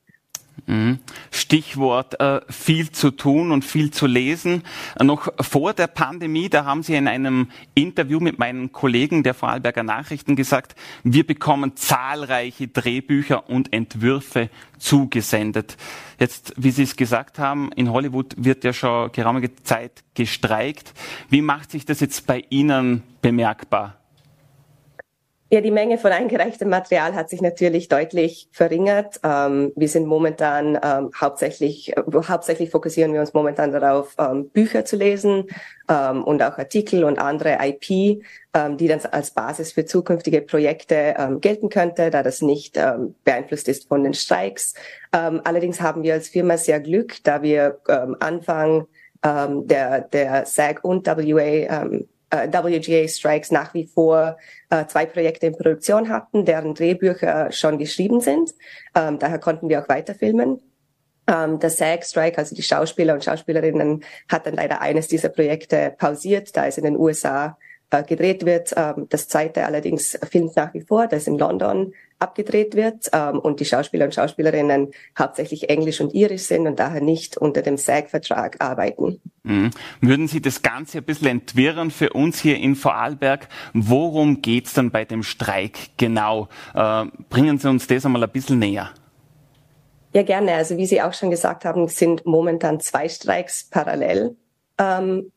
Mhm. 0.65 0.99
Stichwort 1.31 2.19
äh, 2.19 2.41
viel 2.49 2.91
zu 2.91 3.11
tun 3.11 3.51
und 3.51 3.65
viel 3.65 3.91
zu 3.91 4.07
lesen. 4.07 4.63
Noch 5.01 5.27
vor 5.41 5.73
der 5.73 5.87
Pandemie, 5.87 6.49
da 6.49 6.65
haben 6.65 6.83
Sie 6.83 6.95
in 6.95 7.07
einem 7.07 7.49
Interview 7.73 8.19
mit 8.19 8.39
meinen 8.39 8.71
Kollegen 8.71 9.23
der 9.23 9.33
Vorarlberger 9.33 9.83
Nachrichten 9.83 10.35
gesagt, 10.35 10.75
wir 11.03 11.25
bekommen 11.25 11.75
zahlreiche 11.75 12.67
Drehbücher 12.67 13.49
und 13.49 13.73
Entwürfe 13.73 14.49
zugesendet. 14.77 15.77
Jetzt, 16.19 16.53
wie 16.57 16.71
Sie 16.71 16.83
es 16.83 16.95
gesagt 16.95 17.39
haben, 17.39 17.71
in 17.73 17.91
Hollywood 17.91 18.35
wird 18.37 18.63
ja 18.63 18.71
schon 18.71 19.11
geraume 19.11 19.53
Zeit 19.63 20.03
gestreikt. 20.13 20.93
Wie 21.29 21.41
macht 21.41 21.71
sich 21.71 21.85
das 21.85 21.99
jetzt 21.99 22.25
bei 22.25 22.43
Ihnen 22.49 23.03
bemerkbar? 23.21 24.02
Ja, 25.53 25.61
die 25.61 25.69
Menge 25.69 25.99
von 25.99 26.11
eingereichtem 26.11 26.67
Material 26.67 27.13
hat 27.13 27.29
sich 27.29 27.39
natürlich 27.39 27.87
deutlich 27.87 28.49
verringert. 28.51 29.19
Ähm, 29.23 29.71
wir 29.75 29.87
sind 29.87 30.07
momentan 30.07 30.79
ähm, 30.83 31.11
hauptsächlich, 31.15 31.95
äh, 31.95 32.01
hauptsächlich 32.27 32.71
fokussieren 32.71 33.13
wir 33.13 33.19
uns 33.19 33.35
momentan 33.35 33.71
darauf, 33.71 34.15
ähm, 34.17 34.49
Bücher 34.49 34.83
zu 34.83 34.95
lesen 34.95 35.45
ähm, 35.87 36.23
und 36.23 36.41
auch 36.41 36.57
Artikel 36.57 37.03
und 37.03 37.19
andere 37.19 37.59
IP, 37.61 38.23
ähm, 38.55 38.77
die 38.77 38.87
dann 38.87 39.01
als 39.11 39.29
Basis 39.29 39.73
für 39.73 39.85
zukünftige 39.85 40.41
Projekte 40.41 41.13
ähm, 41.19 41.39
gelten 41.39 41.69
könnte, 41.69 42.09
da 42.09 42.23
das 42.23 42.41
nicht 42.41 42.79
beeinflusst 43.23 43.67
ist 43.67 43.87
von 43.87 44.03
den 44.03 44.15
Streiks. 44.15 44.73
allerdings 45.11 45.79
haben 45.81 46.01
wir 46.01 46.15
als 46.15 46.29
Firma 46.29 46.57
sehr 46.57 46.79
Glück, 46.79 47.23
da 47.23 47.43
wir 47.43 47.77
Anfang 48.19 48.87
der, 49.23 50.01
der 50.01 50.45
SAG 50.45 50.79
und 50.83 51.05
WA 51.05 51.85
äh, 52.33 52.47
WGA 52.51 53.07
Strikes 53.07 53.51
nach 53.51 53.73
wie 53.73 53.85
vor 53.85 54.37
äh, 54.69 54.85
zwei 54.87 55.05
Projekte 55.05 55.47
in 55.47 55.53
Produktion 55.53 56.09
hatten, 56.09 56.45
deren 56.45 56.73
Drehbücher 56.73 57.51
schon 57.51 57.77
geschrieben 57.77 58.21
sind. 58.21 58.53
Ähm, 58.95 59.19
daher 59.19 59.39
konnten 59.39 59.69
wir 59.69 59.81
auch 59.81 59.89
weiterfilmen. 59.89 60.61
Ähm, 61.27 61.59
der 61.59 61.69
SAG 61.69 62.03
Strike, 62.03 62.37
also 62.37 62.55
die 62.55 62.63
Schauspieler 62.63 63.13
und 63.13 63.23
Schauspielerinnen, 63.23 64.03
hat 64.29 64.45
dann 64.45 64.55
leider 64.55 64.81
eines 64.81 65.07
dieser 65.07 65.29
Projekte 65.29 65.93
pausiert, 65.97 66.55
da 66.57 66.65
es 66.65 66.77
in 66.77 66.83
den 66.83 66.97
USA 66.97 67.57
äh, 67.91 68.03
gedreht 68.03 68.45
wird. 68.45 68.73
Ähm, 68.75 69.07
das 69.09 69.27
zweite 69.27 69.65
allerdings 69.65 70.17
filmt 70.29 70.55
nach 70.55 70.73
wie 70.73 70.81
vor, 70.81 71.07
das 71.07 71.27
in 71.27 71.37
London 71.37 71.93
abgedreht 72.23 72.75
wird 72.75 73.09
ähm, 73.13 73.39
und 73.39 73.59
die 73.59 73.65
Schauspieler 73.65 74.05
und 74.05 74.15
Schauspielerinnen 74.15 74.91
hauptsächlich 75.17 75.69
englisch 75.69 76.01
und 76.01 76.13
irisch 76.13 76.43
sind 76.43 76.65
und 76.65 76.79
daher 76.79 77.01
nicht 77.01 77.37
unter 77.37 77.61
dem 77.61 77.77
SAG-Vertrag 77.77 78.59
arbeiten. 78.59 79.21
Mhm. 79.43 79.71
Würden 80.01 80.27
Sie 80.27 80.41
das 80.41 80.61
Ganze 80.61 80.99
ein 80.99 81.03
bisschen 81.03 81.27
entwirren 81.27 81.91
für 81.91 82.11
uns 82.11 82.39
hier 82.39 82.57
in 82.57 82.75
Vorarlberg? 82.75 83.47
Worum 83.73 84.41
geht's 84.41 84.73
dann 84.73 84.89
bei 84.89 85.05
dem 85.05 85.21
Streik 85.21 85.89
genau? 85.97 86.47
Äh, 86.73 87.05
bringen 87.29 87.59
Sie 87.59 87.69
uns 87.69 87.85
das 87.87 88.05
einmal 88.05 88.23
ein 88.23 88.31
bisschen 88.31 88.59
näher. 88.59 88.91
Ja, 90.13 90.23
gerne. 90.23 90.53
Also 90.53 90.77
wie 90.77 90.85
Sie 90.85 91.01
auch 91.01 91.13
schon 91.13 91.29
gesagt 91.29 91.65
haben, 91.65 91.87
sind 91.87 92.25
momentan 92.25 92.79
zwei 92.79 93.09
Streiks 93.09 93.67
parallel 93.69 94.35
ähm, 94.79 95.31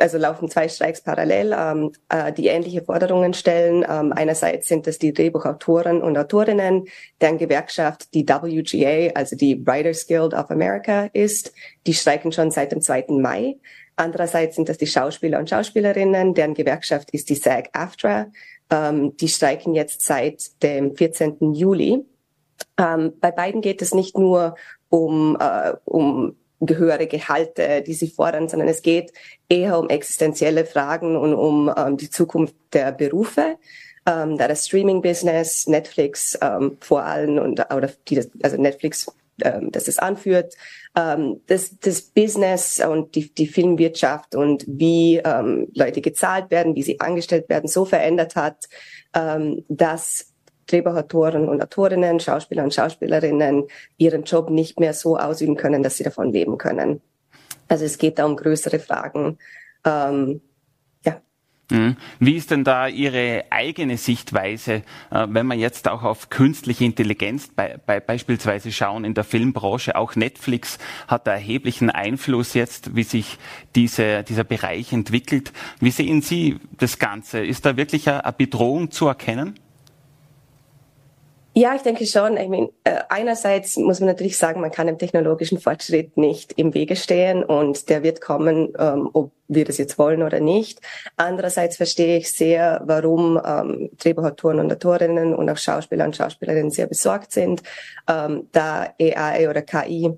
also 0.00 0.18
laufen 0.18 0.48
zwei 0.48 0.68
Streiks 0.68 1.02
parallel, 1.02 1.54
ähm, 1.56 1.92
äh, 2.08 2.32
die 2.32 2.46
ähnliche 2.46 2.82
Forderungen 2.82 3.34
stellen. 3.34 3.84
Ähm, 3.88 4.12
einerseits 4.12 4.68
sind 4.68 4.86
es 4.86 4.98
die 4.98 5.12
Drehbuchautoren 5.12 6.02
und 6.02 6.16
Autorinnen, 6.16 6.86
deren 7.20 7.38
Gewerkschaft 7.38 8.14
die 8.14 8.26
WGA, 8.26 9.12
also 9.14 9.36
die 9.36 9.64
Writers 9.66 10.06
Guild 10.06 10.34
of 10.34 10.50
America 10.50 11.08
ist. 11.12 11.52
Die 11.86 11.94
streiken 11.94 12.32
schon 12.32 12.50
seit 12.50 12.72
dem 12.72 12.80
2. 12.80 13.06
Mai. 13.08 13.56
Andererseits 13.96 14.56
sind 14.56 14.68
das 14.68 14.78
die 14.78 14.86
Schauspieler 14.86 15.38
und 15.38 15.50
Schauspielerinnen, 15.50 16.34
deren 16.34 16.54
Gewerkschaft 16.54 17.10
ist 17.10 17.28
die 17.28 17.34
SAG-AFTRA. 17.34 18.28
Ähm, 18.70 19.16
die 19.16 19.28
streiken 19.28 19.74
jetzt 19.74 20.02
seit 20.02 20.62
dem 20.62 20.96
14. 20.96 21.52
Juli. 21.52 22.04
Ähm, 22.78 23.12
bei 23.20 23.30
beiden 23.30 23.60
geht 23.60 23.82
es 23.82 23.94
nicht 23.94 24.16
nur 24.16 24.54
um, 24.88 25.36
äh, 25.38 25.74
um 25.84 26.36
höhere 26.68 27.06
Gehalte, 27.06 27.82
die 27.82 27.94
sie 27.94 28.08
fordern, 28.08 28.48
sondern 28.48 28.68
es 28.68 28.82
geht 28.82 29.12
eher 29.48 29.78
um 29.78 29.88
existenzielle 29.88 30.64
Fragen 30.64 31.16
und 31.16 31.34
um 31.34 31.72
ähm, 31.76 31.96
die 31.96 32.10
Zukunft 32.10 32.54
der 32.72 32.92
Berufe. 32.92 33.56
Ähm, 34.06 34.38
da 34.38 34.48
das 34.48 34.66
Streaming-Business, 34.66 35.66
Netflix 35.66 36.38
ähm, 36.40 36.76
vor 36.80 37.04
allem 37.04 37.38
und 37.38 37.60
oder 37.72 37.90
die 38.08 38.14
das, 38.14 38.30
also 38.42 38.56
Netflix, 38.56 39.06
ähm, 39.42 39.70
das 39.70 39.88
es 39.88 39.98
anführt, 39.98 40.54
ähm, 40.96 41.40
das, 41.46 41.78
das 41.80 42.02
Business 42.02 42.80
und 42.80 43.14
die, 43.14 43.32
die 43.32 43.46
Filmwirtschaft 43.46 44.34
und 44.34 44.64
wie 44.66 45.18
ähm, 45.18 45.68
Leute 45.74 46.00
gezahlt 46.00 46.50
werden, 46.50 46.74
wie 46.76 46.82
sie 46.82 47.00
angestellt 47.00 47.48
werden, 47.48 47.68
so 47.68 47.84
verändert 47.84 48.36
hat, 48.36 48.68
ähm, 49.14 49.64
dass 49.68 50.29
Drehbuchautoren 50.70 51.48
und 51.48 51.62
Autorinnen, 51.62 52.20
Schauspieler 52.20 52.64
und 52.64 52.74
Schauspielerinnen 52.74 53.64
ihren 53.96 54.24
Job 54.24 54.50
nicht 54.50 54.80
mehr 54.80 54.92
so 54.92 55.16
ausüben 55.16 55.56
können, 55.56 55.82
dass 55.82 55.96
sie 55.96 56.04
davon 56.04 56.32
leben 56.32 56.58
können. 56.58 57.00
Also 57.68 57.84
es 57.84 57.98
geht 57.98 58.18
da 58.18 58.26
um 58.26 58.36
größere 58.36 58.78
Fragen. 58.78 59.38
Ähm. 59.84 60.40
Mhm. 61.70 61.96
Wie 62.18 62.36
ist 62.36 62.50
denn 62.50 62.64
da 62.64 62.88
Ihre 62.88 63.44
eigene 63.50 63.96
Sichtweise, 63.96 64.82
äh, 65.10 65.26
wenn 65.28 65.46
wir 65.46 65.54
jetzt 65.54 65.88
auch 65.88 66.02
auf 66.02 66.28
künstliche 66.28 66.84
Intelligenz 66.84 67.48
bei, 67.48 67.78
bei 67.84 68.00
beispielsweise 68.00 68.72
schauen 68.72 69.04
in 69.04 69.14
der 69.14 69.24
Filmbranche? 69.24 69.96
Auch 69.96 70.16
Netflix 70.16 70.78
hat 71.06 71.26
da 71.26 71.32
erheblichen 71.32 71.90
Einfluss 71.90 72.54
jetzt, 72.54 72.96
wie 72.96 73.04
sich 73.04 73.38
diese, 73.76 74.24
dieser 74.24 74.44
Bereich 74.44 74.92
entwickelt. 74.92 75.52
Wie 75.80 75.90
sehen 75.90 76.22
Sie 76.22 76.58
das 76.78 76.98
Ganze? 76.98 77.44
Ist 77.44 77.64
da 77.64 77.76
wirklich 77.76 78.08
eine 78.08 78.34
Bedrohung 78.36 78.90
zu 78.90 79.06
erkennen? 79.06 79.54
Ja, 81.52 81.74
ich 81.74 81.82
denke 81.82 82.06
schon. 82.06 82.36
Ich 82.36 82.48
meine, 82.48 82.70
äh, 82.84 83.00
einerseits 83.08 83.76
muss 83.76 83.98
man 83.98 84.06
natürlich 84.06 84.36
sagen, 84.36 84.60
man 84.60 84.70
kann 84.70 84.86
dem 84.86 84.98
technologischen 84.98 85.58
Fortschritt 85.58 86.16
nicht 86.16 86.52
im 86.52 86.74
Wege 86.74 86.94
stehen 86.94 87.42
und 87.42 87.88
der 87.88 88.04
wird 88.04 88.20
kommen, 88.20 88.72
ähm, 88.78 89.10
ob 89.12 89.32
wir 89.48 89.64
das 89.64 89.76
jetzt 89.78 89.98
wollen 89.98 90.22
oder 90.22 90.38
nicht. 90.38 90.80
Andererseits 91.16 91.76
verstehe 91.76 92.18
ich 92.18 92.30
sehr, 92.30 92.82
warum 92.84 93.40
ähm, 93.44 93.90
Drehbuchautoren 93.98 94.60
und 94.60 94.72
Autorinnen 94.72 95.34
und 95.34 95.50
auch 95.50 95.58
Schauspieler 95.58 96.04
und 96.04 96.14
Schauspielerinnen 96.14 96.70
sehr 96.70 96.86
besorgt 96.86 97.32
sind, 97.32 97.62
ähm, 98.08 98.48
da 98.52 98.94
AI 99.00 99.50
oder 99.50 99.62
KI 99.62 100.12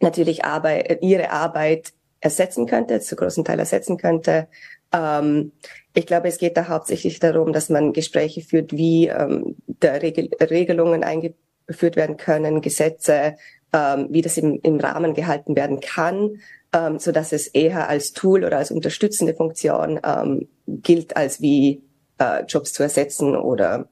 natürlich 0.00 0.44
Arbeit, 0.44 0.98
ihre 1.00 1.30
Arbeit 1.30 1.92
ersetzen 2.20 2.66
könnte, 2.66 3.00
zu 3.00 3.14
großen 3.14 3.44
Teil 3.44 3.60
ersetzen 3.60 3.98
könnte. 3.98 4.48
Ähm, 4.92 5.52
ich 5.94 6.06
glaube, 6.06 6.28
es 6.28 6.38
geht 6.38 6.56
da 6.56 6.68
hauptsächlich 6.68 7.18
darum, 7.18 7.52
dass 7.52 7.68
man 7.68 7.92
Gespräche 7.92 8.42
führt, 8.42 8.72
wie 8.72 9.08
ähm, 9.08 9.56
der 9.66 10.02
Regel 10.02 10.30
Regelungen 10.40 11.04
eingeführt 11.04 11.96
werden 11.96 12.16
können, 12.16 12.60
Gesetze, 12.60 13.36
ähm, 13.72 14.08
wie 14.10 14.22
das 14.22 14.36
im, 14.36 14.60
im 14.62 14.78
Rahmen 14.78 15.14
gehalten 15.14 15.56
werden 15.56 15.80
kann, 15.80 16.40
ähm, 16.72 16.98
so 16.98 17.12
dass 17.12 17.32
es 17.32 17.46
eher 17.46 17.88
als 17.88 18.12
Tool 18.12 18.44
oder 18.44 18.58
als 18.58 18.70
unterstützende 18.70 19.34
Funktion 19.34 20.00
ähm, 20.04 20.48
gilt, 20.66 21.16
als 21.16 21.40
wie 21.40 21.82
äh, 22.18 22.44
Jobs 22.44 22.72
zu 22.72 22.82
ersetzen 22.82 23.36
oder 23.36 23.88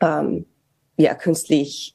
ähm, 0.00 0.46
ja 0.96 1.14
künstlich 1.14 1.94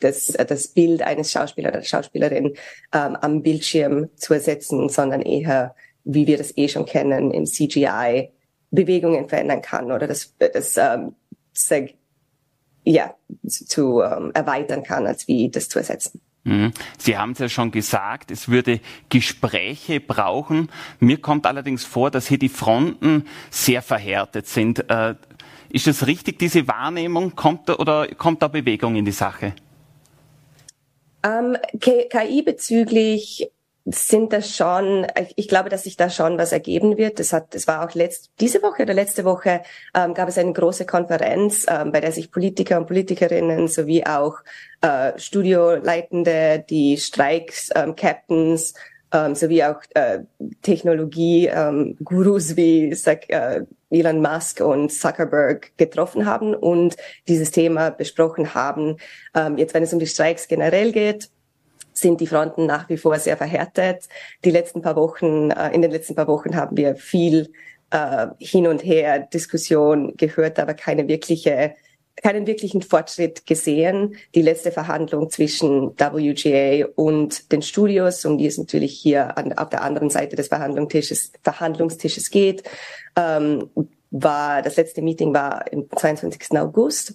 das, 0.00 0.26
das 0.26 0.68
Bild 0.68 1.02
eines 1.02 1.30
Schauspielers 1.30 1.72
oder 1.72 1.82
Schauspielerin 1.82 2.54
ähm, 2.92 3.16
am 3.16 3.42
Bildschirm 3.42 4.08
zu 4.16 4.34
ersetzen, 4.34 4.88
sondern 4.88 5.22
eher 5.22 5.74
wie 6.08 6.26
wir 6.26 6.38
das 6.38 6.56
eh 6.56 6.68
schon 6.68 6.86
kennen, 6.86 7.30
im 7.30 7.44
CGI 7.44 8.30
Bewegungen 8.70 9.28
verändern 9.28 9.62
kann 9.62 9.92
oder 9.92 10.06
das, 10.06 10.34
das 10.38 10.76
ähm, 10.76 11.14
ja, 12.84 13.14
zu 13.46 14.02
ähm, 14.02 14.30
erweitern 14.34 14.82
kann, 14.82 15.06
als 15.06 15.28
wie 15.28 15.50
das 15.50 15.68
zu 15.68 15.78
ersetzen. 15.78 16.20
Mhm. 16.44 16.72
Sie 16.98 17.18
haben 17.18 17.32
es 17.32 17.38
ja 17.38 17.48
schon 17.48 17.70
gesagt, 17.70 18.30
es 18.30 18.48
würde 18.48 18.80
Gespräche 19.10 20.00
brauchen. 20.00 20.70
Mir 20.98 21.20
kommt 21.20 21.46
allerdings 21.46 21.84
vor, 21.84 22.10
dass 22.10 22.26
hier 22.26 22.38
die 22.38 22.48
Fronten 22.48 23.26
sehr 23.50 23.82
verhärtet 23.82 24.46
sind. 24.46 24.88
Äh, 24.90 25.14
ist 25.68 25.86
es 25.86 26.06
richtig, 26.06 26.38
diese 26.38 26.66
Wahrnehmung? 26.68 27.34
Kommt 27.36 27.68
da, 27.68 27.76
oder 27.76 28.08
kommt 28.16 28.40
da 28.40 28.48
Bewegung 28.48 28.96
in 28.96 29.04
die 29.04 29.12
Sache? 29.12 29.54
Ähm, 31.22 31.56
KI 31.80 32.42
bezüglich 32.42 33.50
sind 33.90 34.32
das 34.32 34.54
schon, 34.54 35.06
ich 35.36 35.48
glaube, 35.48 35.68
dass 35.68 35.84
sich 35.84 35.96
da 35.96 36.10
schon 36.10 36.38
was 36.38 36.52
ergeben 36.52 36.96
wird. 36.96 37.18
Das 37.18 37.32
hat, 37.32 37.54
das 37.54 37.66
war 37.66 37.84
auch 37.84 37.94
letzt, 37.94 38.30
diese 38.40 38.62
Woche 38.62 38.82
oder 38.82 38.94
letzte 38.94 39.24
Woche 39.24 39.62
ähm, 39.94 40.14
gab 40.14 40.28
es 40.28 40.38
eine 40.38 40.52
große 40.52 40.86
Konferenz, 40.86 41.66
ähm, 41.68 41.92
bei 41.92 42.00
der 42.00 42.12
sich 42.12 42.30
Politiker 42.30 42.78
und 42.78 42.86
Politikerinnen 42.86 43.68
sowie 43.68 44.04
auch 44.04 44.38
äh, 44.80 45.18
Studioleitende, 45.18 46.64
die 46.68 46.96
Streiks, 46.98 47.70
ähm, 47.74 47.96
Captains 47.96 48.74
ähm, 49.12 49.34
sowie 49.34 49.64
auch 49.64 49.80
äh, 49.94 50.20
Technologie-Gurus 50.62 52.50
ähm, 52.50 52.56
wie 52.56 52.94
sag, 52.94 53.30
äh, 53.30 53.62
Elon 53.90 54.20
Musk 54.20 54.60
und 54.60 54.92
Zuckerberg 54.92 55.76
getroffen 55.78 56.26
haben 56.26 56.54
und 56.54 56.96
dieses 57.26 57.50
Thema 57.50 57.90
besprochen 57.90 58.54
haben. 58.54 58.98
Ähm, 59.34 59.56
jetzt, 59.56 59.72
wenn 59.72 59.82
es 59.82 59.92
um 59.92 59.98
die 59.98 60.06
Streiks 60.06 60.46
generell 60.46 60.92
geht, 60.92 61.30
sind 61.98 62.20
die 62.20 62.26
Fronten 62.26 62.66
nach 62.66 62.88
wie 62.88 62.96
vor 62.96 63.18
sehr 63.18 63.36
verhärtet. 63.36 64.08
Die 64.44 64.50
letzten 64.50 64.82
paar 64.82 64.96
Wochen, 64.96 65.50
äh, 65.50 65.70
in 65.74 65.82
den 65.82 65.90
letzten 65.90 66.14
paar 66.14 66.28
Wochen 66.28 66.56
haben 66.56 66.76
wir 66.76 66.96
viel 66.96 67.52
äh, 67.90 68.28
hin 68.38 68.66
und 68.66 68.84
her 68.84 69.20
Diskussion 69.20 70.14
gehört, 70.16 70.58
aber 70.58 70.74
keine 70.74 71.08
wirkliche 71.08 71.74
keinen 72.22 72.46
wirklichen 72.46 72.82
Fortschritt 72.82 73.46
gesehen. 73.46 74.16
Die 74.34 74.42
letzte 74.42 74.72
Verhandlung 74.72 75.30
zwischen 75.30 75.92
WGA 75.96 76.86
und 76.96 77.52
den 77.52 77.62
Studios, 77.62 78.24
um 78.24 78.38
die 78.38 78.46
es 78.46 78.58
natürlich 78.58 78.98
hier 78.98 79.36
an, 79.38 79.52
auf 79.56 79.68
der 79.70 79.82
anderen 79.82 80.10
Seite 80.10 80.36
des 80.36 80.48
Verhandlungstisches, 80.48 81.32
Verhandlungstisches 81.42 82.30
geht, 82.30 82.64
ähm, 83.16 83.70
war 84.10 84.62
das 84.62 84.76
letzte 84.76 85.02
Meeting 85.02 85.34
war 85.34 85.64
am 85.72 85.86
22. 85.94 86.58
August. 86.58 87.14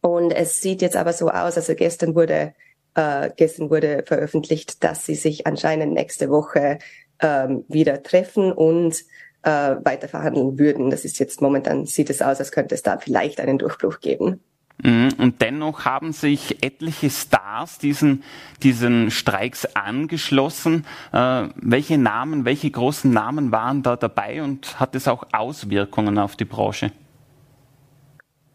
Und 0.00 0.30
es 0.30 0.60
sieht 0.60 0.82
jetzt 0.82 0.96
aber 0.96 1.12
so 1.12 1.28
aus, 1.28 1.56
also 1.56 1.74
gestern 1.74 2.14
wurde 2.14 2.54
äh, 2.98 3.30
gestern 3.36 3.70
wurde 3.70 4.02
veröffentlicht, 4.04 4.82
dass 4.82 5.06
sie 5.06 5.14
sich 5.14 5.46
anscheinend 5.46 5.92
nächste 5.92 6.30
Woche 6.30 6.80
ähm, 7.20 7.64
wieder 7.68 8.02
treffen 8.02 8.50
und 8.50 8.96
äh, 9.42 9.76
weiter 9.84 10.08
verhandeln 10.08 10.58
würden. 10.58 10.90
Das 10.90 11.04
ist 11.04 11.20
jetzt 11.20 11.40
momentan 11.40 11.86
sieht 11.86 12.10
es 12.10 12.20
aus, 12.22 12.40
als 12.40 12.50
könnte 12.50 12.74
es 12.74 12.82
da 12.82 12.98
vielleicht 12.98 13.40
einen 13.40 13.58
Durchbruch 13.58 14.00
geben. 14.00 14.40
Mhm. 14.82 15.10
Und 15.18 15.40
dennoch 15.42 15.84
haben 15.84 16.12
sich 16.12 16.62
etliche 16.64 17.08
Stars 17.10 17.78
diesen, 17.78 18.24
diesen 18.64 19.12
Streiks 19.12 19.64
angeschlossen. 19.76 20.84
Äh, 21.12 21.48
welche 21.54 21.98
Namen, 21.98 22.44
welche 22.44 22.70
großen 22.70 23.12
Namen 23.12 23.52
waren 23.52 23.84
da 23.84 23.94
dabei 23.94 24.42
und 24.42 24.80
hat 24.80 24.96
es 24.96 25.06
auch 25.06 25.24
Auswirkungen 25.32 26.18
auf 26.18 26.34
die 26.34 26.44
Branche? 26.44 26.90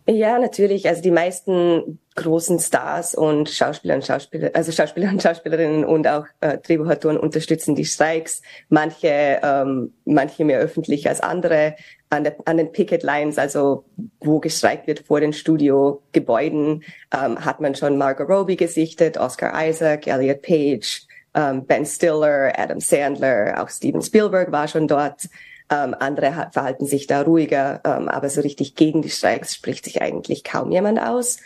Ja, 0.06 0.38
natürlich. 0.38 0.88
Also 0.88 1.02
die 1.02 1.12
meisten 1.12 2.00
großen 2.16 2.60
Stars 2.60 3.16
und 3.16 3.50
Schauspieler 3.50 3.96
und 3.96 4.06
Schauspieler, 4.06 4.52
also 4.54 4.72
Schauspieler 4.72 5.10
und 5.10 5.24
Schauspielerinnen 5.24 5.86
und 5.86 6.08
auch 6.08 6.26
äh, 6.42 6.58
Drehbuchautoren 6.58 7.18
unterstützen 7.18 7.74
die 7.76 7.86
Streiks. 7.86 8.42
Manche, 8.70 9.40
ähm, 9.42 9.94
manche 10.04 10.44
mehr 10.44 10.60
öffentlich 10.60 11.08
als 11.08 11.22
andere 11.22 11.76
an, 12.10 12.26
der, 12.26 12.36
an 12.46 12.58
den 12.58 12.72
Picket 12.72 13.02
Lines, 13.02 13.38
also 13.38 13.86
wo 14.20 14.40
gestreikt 14.40 14.88
wird 14.88 15.00
vor 15.00 15.22
den 15.22 15.32
Studiogebäuden, 15.32 16.84
ähm, 17.14 17.44
hat 17.44 17.62
man 17.62 17.74
schon 17.74 17.98
Margot 17.98 18.28
Robbie 18.30 18.58
gesichtet, 18.58 19.18
Oscar 19.18 19.54
Isaac, 19.68 20.06
Elliot 20.06 20.42
Page, 20.42 21.08
ähm, 21.34 21.66
Ben 21.66 21.86
Stiller, 21.86 22.52
Adam 22.58 22.82
Sandler, 22.82 23.56
auch 23.62 23.70
Steven 23.70 24.02
Spielberg 24.02 24.52
war 24.52 24.68
schon 24.68 24.88
dort. 24.88 25.30
Ähm, 25.74 25.96
andere 26.00 26.50
verhalten 26.52 26.86
sich 26.86 27.08
da 27.08 27.24
ruhiger, 27.24 27.82
ähm, 27.84 28.08
aber 28.08 28.30
so 28.30 28.42
richtig 28.42 28.76
gegen 28.76 29.02
die 29.02 29.10
Streiks 29.10 29.56
spricht 29.56 29.86
sich 29.86 30.04
eigentlich 30.04 30.44
kaum 30.44 30.72
jemand 30.72 31.00
aus. 31.00 31.38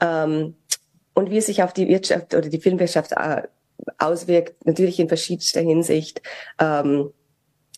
Ähm, 0.00 0.54
und 1.14 1.30
wie 1.30 1.38
es 1.38 1.46
sich 1.46 1.62
auf 1.62 1.72
die 1.72 1.88
Wirtschaft 1.88 2.34
oder 2.34 2.48
die 2.48 2.60
Filmwirtschaft 2.60 3.12
äh, 3.12 3.42
auswirkt, 3.98 4.64
natürlich 4.64 5.00
in 5.00 5.08
verschiedenster 5.08 5.60
Hinsicht. 5.60 6.22
Ähm, 6.60 7.10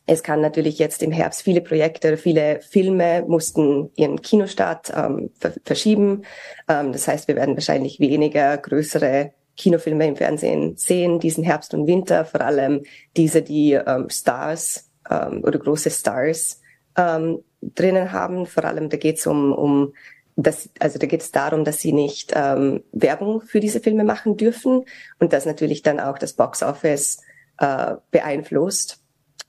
es 0.07 0.23
kann 0.23 0.43
natürlich 0.43 0.79
jetzt 0.79 1.03
im 1.03 1.13
Herbst 1.13 1.43
viele 1.43 1.63
Projekte, 1.63 2.19
viele 2.19 2.61
Filme 2.61 3.25
mussten 3.27 3.91
ihren 3.97 4.21
Kinostart 4.21 4.93
ähm, 4.95 5.31
verschieben. 5.65 6.25
Ähm, 6.69 6.93
das 6.93 7.09
heißt, 7.09 7.27
wir 7.27 7.37
werden 7.37 7.57
wahrscheinlich 7.57 8.01
weniger 8.01 8.59
größere 8.59 9.33
Kinofilme 9.57 10.07
im 10.07 10.17
Fernsehen 10.17 10.77
sehen, 10.77 11.21
diesen 11.21 11.43
Herbst 11.43 11.73
und 11.73 11.87
Winter, 11.87 12.27
vor 12.27 12.43
allem 12.43 12.83
diese, 13.17 13.41
die 13.41 13.73
ähm, 13.73 14.11
Stars 14.11 14.86
ähm, 15.11 15.43
oder 15.45 15.59
große 15.59 15.91
Stars 15.91 16.61
ähm, 16.97 17.43
drinnen 17.63 18.13
haben. 18.13 18.47
Vor 18.47 18.65
allem 18.65 18.89
da 18.89 18.97
geht 18.97 19.19
es 19.19 19.27
um, 19.27 19.53
um 19.53 19.93
das, 20.37 20.69
also 20.79 20.99
da 20.99 21.07
geht 21.07 21.23
es 21.23 21.33
darum, 21.33 21.65
dass 21.65 21.79
sie 21.79 21.93
nicht 21.93 22.33
ähm, 22.35 22.83
Werbung 22.93 23.41
für 23.41 23.61
diese 23.61 23.81
Filme 23.81 24.05
machen 24.05 24.37
dürfen 24.37 24.85
und 25.19 25.33
das 25.33 25.47
natürlich 25.47 25.83
dann 25.83 25.99
auch 25.99 26.19
das 26.19 26.35
Box 26.35 26.63
Office 26.63 27.23
äh, 27.59 27.95
beeinflusst. 28.11 29.03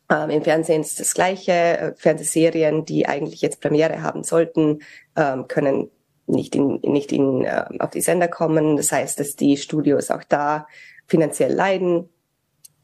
Ähm, 0.10 0.30
Im 0.30 0.44
Fernsehen 0.44 0.82
ist 0.82 1.00
das 1.00 1.14
Gleiche. 1.14 1.94
Fernsehserien, 1.98 2.86
die 2.86 3.08
eigentlich 3.08 3.42
jetzt 3.42 3.60
Premiere 3.60 4.02
haben 4.02 4.24
sollten, 4.24 4.80
ähm, 5.18 5.48
können 5.50 5.90
nicht 6.28 6.56
in, 6.56 6.80
nicht 6.82 7.12
in, 7.12 7.44
äh, 7.44 7.66
auf 7.80 7.90
die 7.92 8.02
Sender 8.02 8.28
kommen. 8.28 8.78
Das 8.78 8.92
heißt, 8.92 9.20
dass 9.20 9.36
die 9.36 9.58
Studios 9.58 10.12
auch 10.12 10.24
da 10.24 10.68
finanziell 11.08 11.54
leiden. 11.54 12.10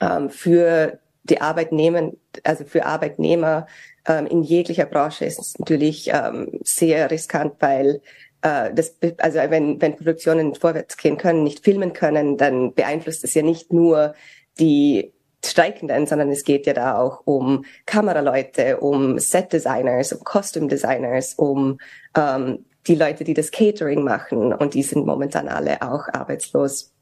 Ähm, 0.01 0.29
für 0.29 0.99
die 1.23 1.41
Arbeitnehmer, 1.41 2.11
also 2.43 2.65
für 2.65 2.85
Arbeitnehmer 2.85 3.67
ähm, 4.07 4.27
in 4.27 4.43
jeglicher 4.43 4.85
Branche 4.85 5.25
ist 5.25 5.39
es 5.39 5.57
natürlich 5.57 6.09
ähm, 6.13 6.59
sehr 6.63 7.09
riskant, 7.09 7.55
weil 7.59 8.01
äh, 8.41 8.73
das, 8.73 8.97
also 9.17 9.39
wenn, 9.49 9.81
wenn 9.81 9.95
Produktionen 9.95 10.55
vorwärts 10.55 10.97
gehen 10.97 11.17
können, 11.17 11.43
nicht 11.43 11.63
filmen 11.63 11.93
können, 11.93 12.37
dann 12.37 12.73
beeinflusst 12.73 13.23
es 13.23 13.33
ja 13.33 13.41
nicht 13.41 13.71
nur 13.71 14.13
die 14.59 15.13
Streikenden, 15.45 16.07
sondern 16.07 16.29
es 16.29 16.43
geht 16.43 16.65
ja 16.67 16.73
da 16.73 16.97
auch 16.97 17.21
um 17.25 17.65
Kameraleute, 17.85 18.77
um 18.77 19.19
Set-Designers, 19.19 20.13
um 20.13 20.23
Costume-Designers, 20.23 21.33
um 21.35 21.79
ähm, 22.15 22.65
die 22.87 22.95
Leute, 22.95 23.23
die 23.23 23.33
das 23.33 23.51
Catering 23.51 24.03
machen 24.03 24.53
und 24.53 24.73
die 24.73 24.83
sind 24.83 25.05
momentan 25.05 25.47
alle 25.47 25.81
auch 25.81 26.07
arbeitslos. 26.09 26.93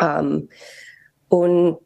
Ähm, 0.00 0.48
und 1.28 1.78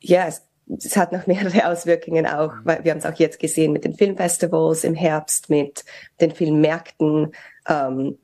ja, 0.00 0.26
es 0.26 0.47
es 0.76 0.96
hat 0.96 1.12
noch 1.12 1.26
mehrere 1.26 1.68
Auswirkungen 1.68 2.26
auch, 2.26 2.54
mhm. 2.54 2.60
weil 2.64 2.84
wir 2.84 2.92
haben 2.92 2.98
es 2.98 3.06
auch 3.06 3.14
jetzt 3.14 3.38
gesehen 3.38 3.72
mit 3.72 3.84
den 3.84 3.94
Filmfestivals 3.94 4.84
im 4.84 4.94
Herbst, 4.94 5.50
mit 5.50 5.84
den 6.20 6.32
Filmmärkten. 6.32 7.32
Ähm, 7.68 8.18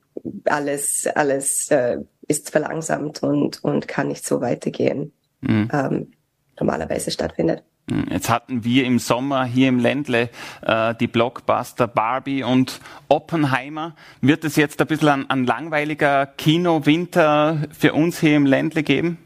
alles 0.45 1.07
alles 1.07 1.71
äh, 1.71 1.99
ist 2.29 2.51
verlangsamt 2.51 3.23
und, 3.23 3.63
und 3.65 3.89
kann 3.89 4.09
nicht 4.09 4.25
so 4.25 4.41
weitergehen, 4.41 5.13
mhm. 5.41 5.69
ähm, 5.73 6.13
normalerweise 6.59 7.11
stattfindet. 7.11 7.63
Mhm. 7.91 8.07
Jetzt 8.11 8.31
hatten 8.31 8.65
wir 8.65 8.85
im 8.85 8.99
Sommer 8.99 9.45
hier 9.45 9.69
im 9.69 9.79
Ländle 9.79 10.31
äh, 10.63 10.95
die 10.95 11.07
Blockbuster 11.07 11.87
Barbie 11.87 12.43
und 12.43 12.81
Oppenheimer. 13.09 13.95
Wird 14.21 14.45
es 14.45 14.57
jetzt 14.57 14.81
ein 14.81 14.87
bisschen 14.87 15.09
ein, 15.09 15.31
ein 15.31 15.45
langweiliger 15.45 16.27
Kinowinter 16.27 17.65
für 17.77 17.93
uns 17.93 18.21
hier 18.21 18.37
im 18.37 18.47
Ländle 18.47 18.83
geben? 18.83 19.19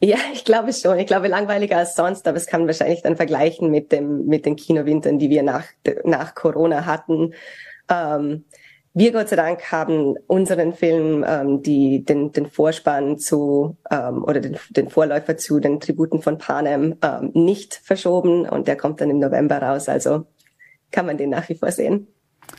Ja, 0.00 0.16
ich 0.32 0.44
glaube 0.44 0.72
schon. 0.72 0.98
Ich 0.98 1.06
glaube 1.06 1.26
langweiliger 1.28 1.76
als 1.78 1.96
sonst, 1.96 2.28
aber 2.28 2.36
es 2.36 2.46
kann 2.46 2.66
wahrscheinlich 2.66 3.02
dann 3.02 3.16
vergleichen 3.16 3.70
mit 3.70 3.90
dem 3.90 4.26
mit 4.26 4.46
den 4.46 4.54
Kinowintern, 4.54 5.18
die 5.18 5.28
wir 5.28 5.42
nach 5.42 5.64
nach 6.04 6.34
Corona 6.36 6.86
hatten. 6.86 7.34
Ähm, 7.90 8.44
wir 8.94 9.12
Gott 9.12 9.28
sei 9.28 9.36
Dank 9.36 9.72
haben 9.72 10.16
unseren 10.28 10.72
Film, 10.72 11.24
ähm, 11.26 11.62
die 11.62 12.04
den 12.04 12.30
den 12.32 12.46
Vorspann 12.46 13.18
zu 13.18 13.76
ähm, 13.90 14.22
oder 14.24 14.40
den, 14.40 14.56
den 14.70 14.88
Vorläufer 14.88 15.36
zu 15.36 15.58
den 15.58 15.80
Tributen 15.80 16.22
von 16.22 16.38
Panem 16.38 16.96
ähm, 17.02 17.32
nicht 17.34 17.74
verschoben 17.74 18.48
und 18.48 18.68
der 18.68 18.76
kommt 18.76 19.00
dann 19.00 19.10
im 19.10 19.18
November 19.18 19.60
raus. 19.60 19.88
Also 19.88 20.26
kann 20.92 21.06
man 21.06 21.18
den 21.18 21.30
nach 21.30 21.48
wie 21.48 21.54
vor 21.56 21.72
sehen. 21.72 22.08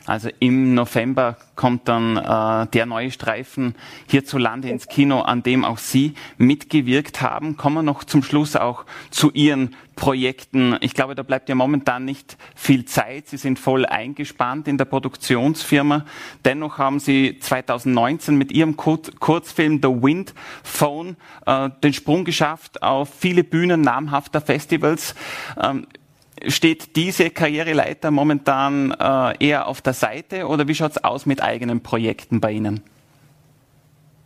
Also 0.06 0.28
im 0.40 0.74
November 0.74 1.36
kommt 1.56 1.86
dann 1.88 2.16
äh, 2.16 2.66
der 2.72 2.86
neue 2.86 3.10
Streifen 3.10 3.74
hierzulande 4.08 4.68
ins 4.68 4.88
Kino, 4.88 5.20
an 5.20 5.42
dem 5.42 5.64
auch 5.64 5.78
Sie 5.78 6.14
mitgewirkt 6.38 7.20
haben. 7.20 7.56
Kommen 7.56 7.76
wir 7.76 7.82
noch 7.82 8.04
zum 8.04 8.22
Schluss 8.22 8.56
auch 8.56 8.86
zu 9.10 9.30
Ihren 9.30 9.76
Projekten. 9.96 10.76
Ich 10.80 10.94
glaube, 10.94 11.14
da 11.14 11.22
bleibt 11.22 11.50
ja 11.50 11.54
momentan 11.54 12.06
nicht 12.06 12.38
viel 12.54 12.86
Zeit. 12.86 13.28
Sie 13.28 13.36
sind 13.36 13.58
voll 13.58 13.84
eingespannt 13.84 14.66
in 14.66 14.78
der 14.78 14.86
Produktionsfirma. 14.86 16.06
Dennoch 16.44 16.78
haben 16.78 16.98
Sie 16.98 17.38
2019 17.38 18.36
mit 18.36 18.50
Ihrem 18.50 18.76
Kurzfilm 18.76 19.80
The 19.82 19.88
Wind 19.88 20.34
Phone 20.62 21.16
äh, 21.44 21.68
den 21.84 21.92
Sprung 21.92 22.24
geschafft 22.24 22.82
auf 22.82 23.10
viele 23.14 23.44
Bühnen 23.44 23.82
namhafter 23.82 24.40
Festivals. 24.40 25.14
Ähm, 25.62 25.86
Steht 26.46 26.96
diese 26.96 27.30
Karriereleiter 27.30 28.10
momentan 28.10 28.92
äh, 28.92 29.46
eher 29.46 29.66
auf 29.66 29.82
der 29.82 29.92
Seite 29.92 30.46
oder 30.46 30.68
wie 30.68 30.74
schaut's 30.74 30.98
aus 30.98 31.26
mit 31.26 31.42
eigenen 31.42 31.82
Projekten 31.82 32.40
bei 32.40 32.52
Ihnen? 32.52 32.82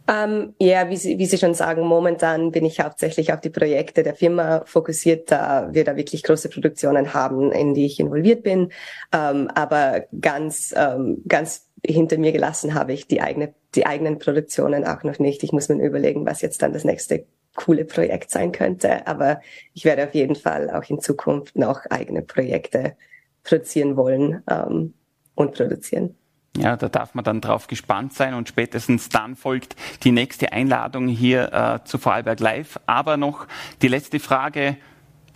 Ähm, 0.06 0.54
ja, 0.58 0.90
wie 0.90 0.96
Sie, 0.96 1.18
wie 1.18 1.24
Sie 1.24 1.38
schon 1.38 1.54
sagen, 1.54 1.82
momentan 1.86 2.50
bin 2.50 2.66
ich 2.66 2.80
hauptsächlich 2.80 3.32
auf 3.32 3.40
die 3.40 3.48
Projekte 3.48 4.02
der 4.02 4.14
Firma 4.14 4.62
fokussiert, 4.66 5.30
da 5.30 5.70
wir 5.72 5.84
da 5.84 5.96
wirklich 5.96 6.22
große 6.22 6.50
Produktionen 6.50 7.14
haben, 7.14 7.50
in 7.52 7.72
die 7.72 7.86
ich 7.86 7.98
involviert 7.98 8.42
bin. 8.42 8.70
Ähm, 9.12 9.48
aber 9.54 10.04
ganz, 10.20 10.74
ähm, 10.76 11.22
ganz 11.26 11.68
hinter 11.84 12.18
mir 12.18 12.32
gelassen 12.32 12.74
habe 12.74 12.92
ich 12.92 13.06
die 13.08 13.22
eigene, 13.22 13.54
die 13.74 13.86
eigenen 13.86 14.18
Produktionen 14.18 14.84
auch 14.84 15.04
noch 15.04 15.18
nicht. 15.18 15.42
Ich 15.42 15.52
muss 15.52 15.70
mir 15.70 15.82
überlegen, 15.82 16.26
was 16.26 16.42
jetzt 16.42 16.60
dann 16.60 16.74
das 16.74 16.84
nächste 16.84 17.24
coole 17.54 17.84
Projekt 17.84 18.30
sein 18.30 18.52
könnte. 18.52 19.06
Aber 19.06 19.40
ich 19.72 19.84
werde 19.84 20.04
auf 20.04 20.14
jeden 20.14 20.36
Fall 20.36 20.70
auch 20.70 20.88
in 20.90 21.00
Zukunft 21.00 21.56
noch 21.56 21.86
eigene 21.90 22.22
Projekte 22.22 22.96
produzieren 23.42 23.96
wollen 23.96 24.42
ähm, 24.48 24.94
und 25.34 25.54
produzieren. 25.54 26.16
Ja, 26.56 26.76
da 26.76 26.88
darf 26.88 27.14
man 27.14 27.24
dann 27.24 27.40
drauf 27.40 27.66
gespannt 27.66 28.14
sein 28.14 28.34
und 28.34 28.48
spätestens 28.48 29.08
dann 29.08 29.34
folgt 29.34 29.74
die 30.04 30.12
nächste 30.12 30.52
Einladung 30.52 31.08
hier 31.08 31.52
äh, 31.52 31.84
zu 31.84 31.98
Vorarlberg 31.98 32.38
Live. 32.38 32.78
Aber 32.86 33.16
noch 33.16 33.46
die 33.82 33.88
letzte 33.88 34.20
Frage. 34.20 34.76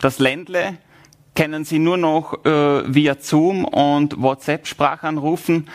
Das 0.00 0.20
Ländle, 0.20 0.78
kennen 1.38 1.64
Sie 1.64 1.78
nur 1.78 1.96
noch 1.96 2.44
äh, 2.44 2.92
via 2.92 3.14
Zoom 3.16 3.64
und 3.64 4.20
WhatsApp 4.20 4.66
Sprachanrufen 4.66 5.70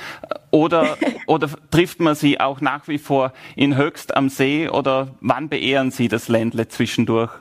oder, 0.52 0.98
oder 1.26 1.50
trifft 1.72 2.02
man 2.02 2.16
Sie 2.16 2.38
auch 2.38 2.60
nach 2.60 2.90
wie 2.90 2.98
vor 2.98 3.32
in 3.56 3.78
Höchst 3.78 4.18
am 4.18 4.28
See 4.28 4.68
oder 4.68 5.16
wann 5.22 5.48
beehren 5.48 5.90
Sie 5.90 6.10
das 6.10 6.28
Ländle 6.28 6.68
zwischendurch? 6.68 7.32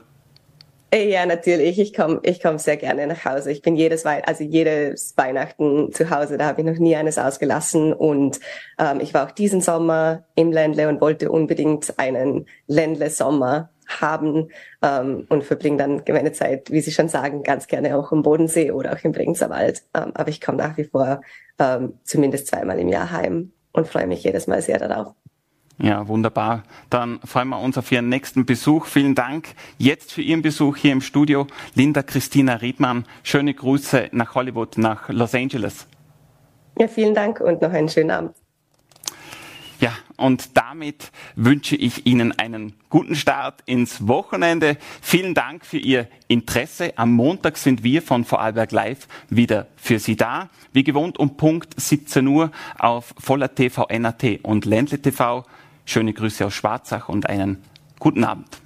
Ja, 0.93 1.25
natürlich. 1.25 1.79
Ich 1.79 1.93
komme 1.93 2.21
ich 2.23 2.41
komm 2.41 2.59
sehr 2.59 2.77
gerne 2.77 3.07
nach 3.07 3.25
Hause. 3.25 3.51
Ich 3.51 3.61
bin 3.61 3.75
jedes 3.75 4.05
Wei 4.05 4.23
also 4.23 4.45
jedes 4.45 5.17
Weihnachten 5.17 5.91
zu 5.91 6.09
Hause. 6.09 6.37
Da 6.37 6.45
habe 6.45 6.61
ich 6.61 6.67
noch 6.67 6.77
nie 6.77 6.95
eines 6.95 7.17
ausgelassen. 7.17 7.91
Und 7.91 8.39
ähm, 8.79 9.01
ich 9.01 9.13
war 9.13 9.25
auch 9.25 9.31
diesen 9.31 9.59
Sommer 9.59 10.23
im 10.35 10.53
Ländle 10.53 10.87
und 10.87 11.01
wollte 11.01 11.29
unbedingt 11.29 11.99
einen 11.99 12.45
Ländle-Sommer 12.67 13.72
haben 14.01 14.49
ähm, 14.81 15.25
und 15.29 15.43
verbringe 15.43 15.77
dann 15.77 16.01
meine 16.07 16.31
Zeit, 16.31 16.71
wie 16.71 16.81
Sie 16.81 16.91
schon 16.91 17.09
sagen, 17.09 17.43
ganz 17.43 17.67
gerne 17.67 17.97
auch 17.97 18.11
im 18.11 18.21
Bodensee 18.21 18.71
oder 18.71 18.93
auch 18.93 19.03
im 19.03 19.11
Bregenzer 19.11 19.49
Wald. 19.49 19.83
Ähm, 19.93 20.11
aber 20.13 20.29
ich 20.29 20.41
komme 20.41 20.57
nach 20.57 20.77
wie 20.77 20.85
vor 20.85 21.21
ähm, 21.59 21.93
zumindest 22.03 22.47
zweimal 22.47 22.79
im 22.79 22.89
Jahr 22.89 23.11
heim 23.11 23.51
und 23.71 23.87
freue 23.87 24.07
mich 24.07 24.23
jedes 24.23 24.47
Mal 24.47 24.61
sehr 24.61 24.79
darauf. 24.79 25.13
Ja, 25.79 26.07
wunderbar. 26.07 26.63
Dann 26.89 27.19
freuen 27.25 27.49
wir 27.49 27.59
uns 27.59 27.77
auf 27.77 27.91
Ihren 27.91 28.07
nächsten 28.07 28.45
Besuch. 28.45 28.85
Vielen 28.85 29.15
Dank 29.15 29.49
jetzt 29.77 30.13
für 30.13 30.21
Ihren 30.21 30.43
Besuch 30.43 30.77
hier 30.77 30.91
im 30.91 31.01
Studio. 31.01 31.47
Linda 31.73 32.03
Christina 32.03 32.55
Riedmann, 32.55 33.05
schöne 33.23 33.53
Grüße 33.53 34.09
nach 34.11 34.35
Hollywood, 34.35 34.77
nach 34.77 35.09
Los 35.09 35.33
Angeles. 35.33 35.87
Ja, 36.77 36.87
vielen 36.87 37.15
Dank 37.15 37.39
und 37.39 37.61
noch 37.61 37.71
einen 37.71 37.89
schönen 37.89 38.11
Abend. 38.11 38.42
Ja, 39.83 39.91
und 40.15 40.55
damit 40.55 41.11
wünsche 41.35 41.75
ich 41.75 42.05
Ihnen 42.05 42.31
einen 42.31 42.71
guten 42.87 43.17
Start 43.17 43.63
ins 43.65 44.07
Wochenende. 44.07 44.77
Vielen 45.01 45.33
Dank 45.33 45.65
für 45.65 45.77
Ihr 45.77 46.07
Interesse. 46.29 46.97
Am 46.97 47.11
Montag 47.11 47.57
sind 47.57 47.83
wir 47.83 48.01
von 48.01 48.23
Vorarlberg 48.23 48.71
Live 48.71 49.09
wieder 49.29 49.67
für 49.75 49.99
Sie 49.99 50.15
da. 50.15 50.49
Wie 50.71 50.85
gewohnt 50.85 51.19
um 51.19 51.35
Punkt 51.35 51.73
17 51.75 52.25
Uhr 52.27 52.53
auf 52.79 53.13
Voller 53.17 53.53
TV, 53.53 53.85
NAT 53.91 54.39
und 54.43 54.63
Ländle 54.63 55.01
TV. 55.01 55.45
Schöne 55.83 56.13
Grüße 56.13 56.45
aus 56.45 56.53
Schwarzach 56.53 57.09
und 57.09 57.27
einen 57.27 57.61
guten 57.99 58.23
Abend. 58.23 58.62